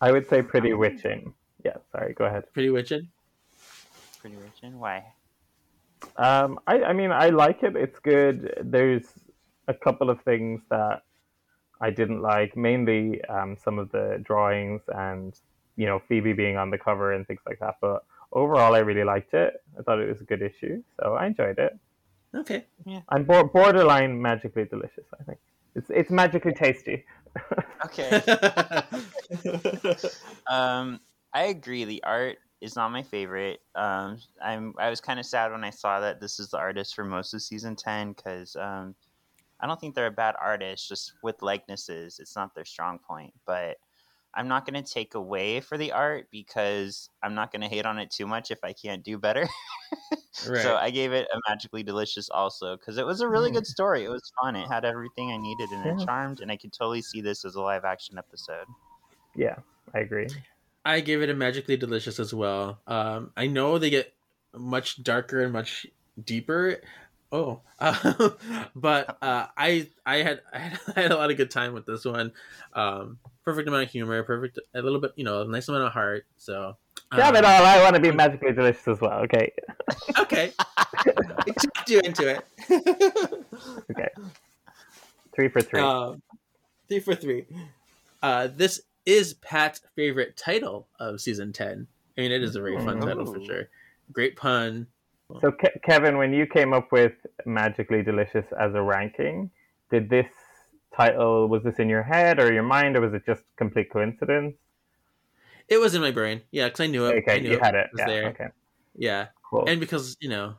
[0.00, 1.34] I would say pretty witching.
[1.64, 2.44] Yeah, sorry, go ahead.
[2.52, 3.08] Pretty witching.
[4.20, 4.58] Pretty rich.
[4.62, 5.04] And why?
[6.16, 7.76] Um, I, I mean, I like it.
[7.76, 8.54] It's good.
[8.62, 9.04] There's
[9.66, 11.02] a couple of things that
[11.80, 15.38] I didn't like, mainly um, some of the drawings and,
[15.76, 17.76] you know, Phoebe being on the cover and things like that.
[17.80, 19.62] But overall, I really liked it.
[19.78, 21.76] I thought it was a good issue, so I enjoyed it.
[22.34, 22.66] Okay.
[23.08, 25.38] I'm bor- borderline magically delicious, I think.
[25.74, 27.04] It's, it's magically tasty.
[27.84, 28.22] Okay.
[30.50, 31.00] Um,
[31.34, 31.84] I agree.
[31.84, 33.60] The art is not my favorite.
[33.74, 36.94] Um, I'm I was kind of sad when I saw that this is the artist
[36.94, 38.94] for most of season ten because um,
[39.60, 40.88] I don't think they're a bad artist.
[40.88, 43.34] Just with likenesses, it's not their strong point.
[43.46, 43.76] But
[44.38, 47.86] I'm not going to take away for the art because I'm not going to hate
[47.86, 49.48] on it too much if I can't do better.
[50.40, 50.54] Right.
[50.54, 54.04] So I gave it a magically delicious also because it was a really good story.
[54.04, 54.56] It was fun.
[54.56, 56.06] It had everything I needed and it Yeah.
[56.06, 58.68] charmed, and I could totally see this as a live action episode.
[59.34, 59.56] yeah,
[59.94, 60.34] I agree.
[60.84, 62.82] I gave it a magically delicious as well.
[62.86, 64.14] Um, I know they get
[64.54, 65.86] much darker and much
[66.22, 66.80] deeper.
[67.30, 68.30] Oh, uh,
[68.76, 72.32] but uh, I I had I had a lot of good time with this one.
[72.72, 75.92] Um, perfect amount of humor, perfect a little bit, you know, a nice amount of
[75.92, 76.26] heart.
[76.36, 76.76] So
[77.14, 79.20] Damn it um, all, I want to be magically delicious as well.
[79.20, 79.52] Okay.
[80.18, 82.44] Okay, I talked you into it.
[83.90, 84.08] Okay.
[85.34, 85.80] Three for three.
[85.80, 86.22] Um,
[86.88, 87.46] three for three.
[88.22, 91.86] Uh, this is Pat's favorite title of season ten.
[92.16, 93.68] I mean, it is a very fun title for sure.
[94.12, 94.86] Great pun.
[95.40, 97.12] So, Ke- Kevin, when you came up with
[97.44, 99.50] Magically Delicious as a ranking,
[99.90, 100.26] did this
[100.96, 104.56] title, was this in your head or your mind, or was it just complete coincidence?
[105.68, 106.40] It was in my brain.
[106.50, 107.10] Yeah, because I knew it.
[107.28, 107.88] I Okay, knew you had it.
[107.92, 108.24] was Yeah, there.
[108.28, 108.46] okay,
[108.96, 109.64] Yeah, cool.
[109.68, 110.54] and because you know,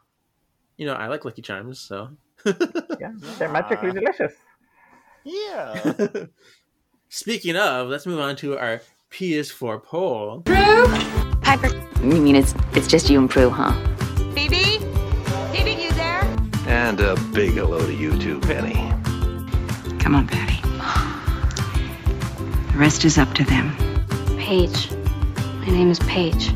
[0.77, 2.09] you know, I like Lucky Charms, so.
[2.45, 4.33] yeah, they're magically delicious.
[5.23, 5.93] Yeah.
[7.09, 10.43] Speaking of, let's move on to our PS4 poll.
[11.41, 11.69] Piper.
[12.03, 13.73] You mean it's it's just you and Prue, huh?
[16.99, 18.73] And a big hello to you too, Penny.
[19.99, 20.59] Come on, Patty.
[22.73, 23.73] The rest is up to them.
[24.37, 24.91] Paige.
[25.61, 26.49] My name is Paige.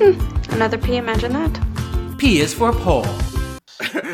[0.00, 0.54] Hmm.
[0.54, 1.52] Another P, imagine that.
[2.16, 3.04] PS4 poll.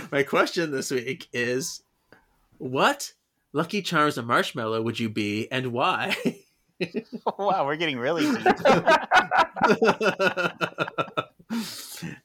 [0.11, 1.81] my question this week is
[2.59, 3.13] what
[3.53, 6.17] Lucky Charms and Marshmallow would you be and why?
[7.39, 8.47] wow, we're getting really deep.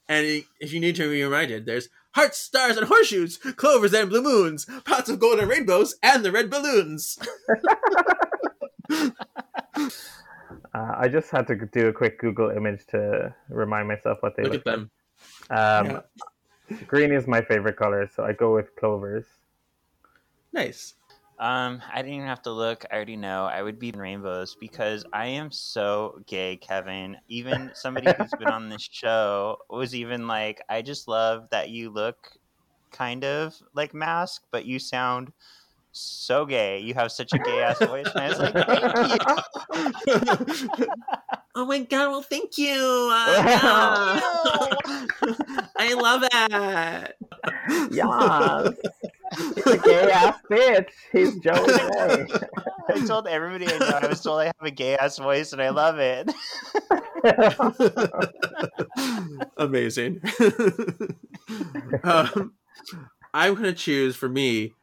[0.09, 4.21] and if you need to be reminded, there's hearts, stars, and horseshoes, clovers and blue
[4.21, 7.17] moons, pots of golden rainbows, and the red balloons.
[10.73, 14.43] Uh, I just had to do a quick Google image to remind myself what they
[14.43, 14.91] Look look, at them.
[15.49, 15.91] like.
[15.91, 16.01] Um,
[16.87, 19.25] Green is my favorite color, so I go with clovers.
[20.53, 20.93] Nice.
[21.41, 22.85] Um, I didn't even have to look.
[22.91, 23.45] I already know.
[23.45, 27.17] I would be in rainbows because I am so gay, Kevin.
[27.29, 31.89] Even somebody who's been on this show was even like, I just love that you
[31.89, 32.29] look
[32.91, 35.33] kind of like mask, but you sound
[35.91, 36.77] so gay.
[36.77, 38.05] You have such a gay ass voice.
[38.13, 38.95] And I was like, thank
[40.77, 40.87] you.
[41.55, 42.09] oh my god!
[42.11, 43.11] Well, thank you.
[43.23, 44.21] Uh,
[45.79, 47.15] I love it.
[47.91, 49.01] Yes.
[49.37, 50.89] He's a gay ass bitch.
[51.11, 51.55] He's Joey
[51.97, 52.27] Ray.
[52.89, 53.99] I told everybody I know.
[54.01, 56.31] I was told I have a gay ass voice, and I love it.
[59.57, 60.21] Amazing.
[62.03, 62.53] um,
[63.33, 64.73] I'm gonna choose for me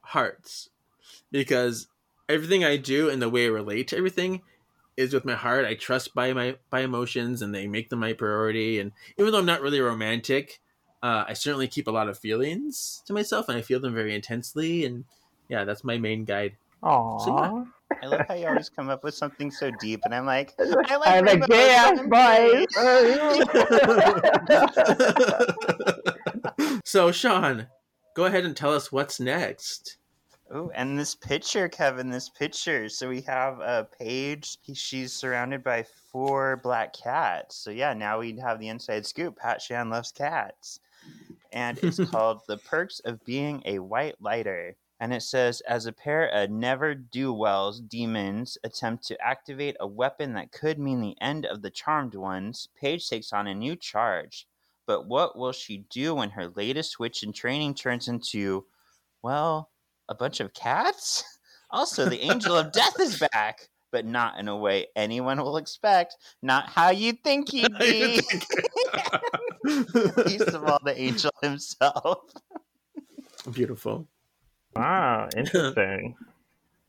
[0.00, 0.70] hearts
[1.30, 1.88] because
[2.28, 4.42] everything I do and the way I relate to everything
[4.96, 5.64] is with my heart.
[5.64, 8.78] I trust by my by emotions, and they make them my priority.
[8.78, 10.60] And even though I'm not really romantic,
[11.02, 14.14] uh, I certainly keep a lot of feelings to myself, and I feel them very
[14.14, 14.84] intensely.
[14.84, 15.04] And
[15.48, 16.56] yeah, that's my main guide.
[16.82, 17.20] Aww.
[17.24, 17.64] So, yeah.
[18.02, 20.96] I love how you always come up with something so deep, and I'm like, I
[20.96, 22.66] like I'm a gay ass boy.
[26.84, 27.66] so, Sean,
[28.14, 29.96] go ahead and tell us what's next.
[30.50, 32.88] Oh, and this picture, Kevin, this picture.
[32.88, 34.56] So we have a Paige.
[34.72, 37.56] She's surrounded by four black cats.
[37.56, 39.36] So yeah, now we have the inside scoop.
[39.36, 40.80] Pat Shand loves cats.
[41.52, 44.76] And it's called The Perks of Being a White Lighter.
[45.00, 49.86] And it says, as a pair of never do wells demons attempt to activate a
[49.86, 53.76] weapon that could mean the end of the charmed ones, Paige takes on a new
[53.76, 54.48] charge.
[54.86, 58.66] But what will she do when her latest witch in training turns into,
[59.22, 59.70] well,
[60.08, 61.24] a bunch of cats?
[61.70, 66.16] Also, the angel of death is back, but not in a way anyone will expect.
[66.42, 68.20] Not how you think he'd be.
[69.64, 72.18] Least of all, the angel himself.
[73.52, 74.06] Beautiful.
[74.76, 76.16] Wow, interesting.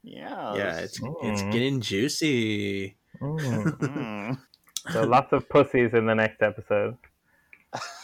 [0.04, 0.56] Yeah.
[0.56, 1.52] Yeah, it's it's Mm.
[1.52, 2.96] getting juicy.
[3.22, 3.78] Mm.
[3.80, 4.38] Mm.
[4.92, 6.98] So lots of pussies in the next episode.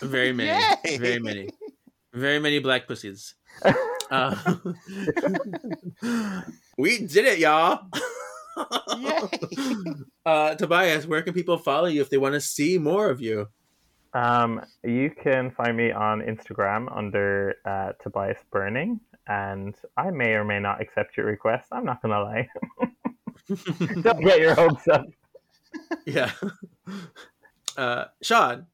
[0.01, 0.49] Very many,
[0.85, 0.97] Yay!
[0.97, 1.49] very many,
[2.13, 3.33] very many black pussies.
[4.11, 4.35] Uh,
[6.77, 7.87] we did it, y'all.
[10.25, 13.47] uh, Tobias, where can people follow you if they want to see more of you?
[14.13, 20.45] Um, you can find me on Instagram under uh, Tobias Burning, and I may or
[20.45, 21.67] may not accept your request.
[21.71, 22.47] I'm not gonna lie.
[24.01, 25.05] Don't get your hopes up.
[26.05, 26.31] Yeah.
[27.75, 28.67] Uh, Sean.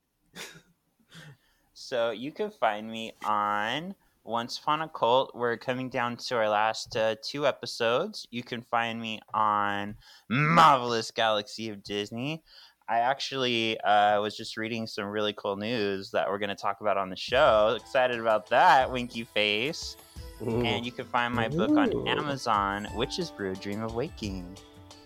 [1.74, 5.32] So you can find me on Once Upon a Cult.
[5.36, 8.28] We're coming down to our last uh, two episodes.
[8.32, 9.96] You can find me on
[10.30, 12.44] Marvelous Galaxy of Disney.
[12.88, 16.82] I actually uh, was just reading some really cool news that we're going to talk
[16.82, 17.78] about on the show.
[17.80, 19.96] Excited about that, Winky Face.
[20.42, 22.08] And you can find my book on Ooh.
[22.08, 24.58] Amazon, Witch's Brew Dream of Waking.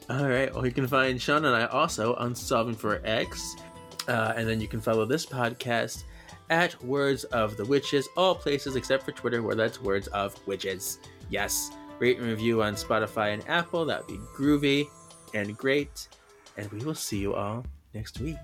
[0.10, 0.54] All right.
[0.54, 3.56] Well, you can find Sean and I also on Solving for X.
[4.08, 6.04] Uh, and then you can follow this podcast
[6.50, 11.00] at Words of the Witches, all places except for Twitter, where that's Words of Witches.
[11.30, 11.72] Yes.
[12.00, 13.86] Rate and review on Spotify and Apple.
[13.86, 14.88] That would be groovy
[15.34, 16.08] and great.
[16.58, 18.38] And we will see you all next week.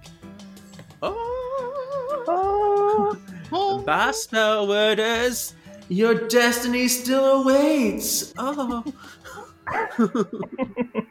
[1.01, 1.15] Oh!
[2.27, 3.17] oh,
[3.51, 3.81] oh.
[3.81, 5.53] Bye, spellworders!
[5.89, 8.33] Your destiny still awaits!
[8.37, 8.83] Oh!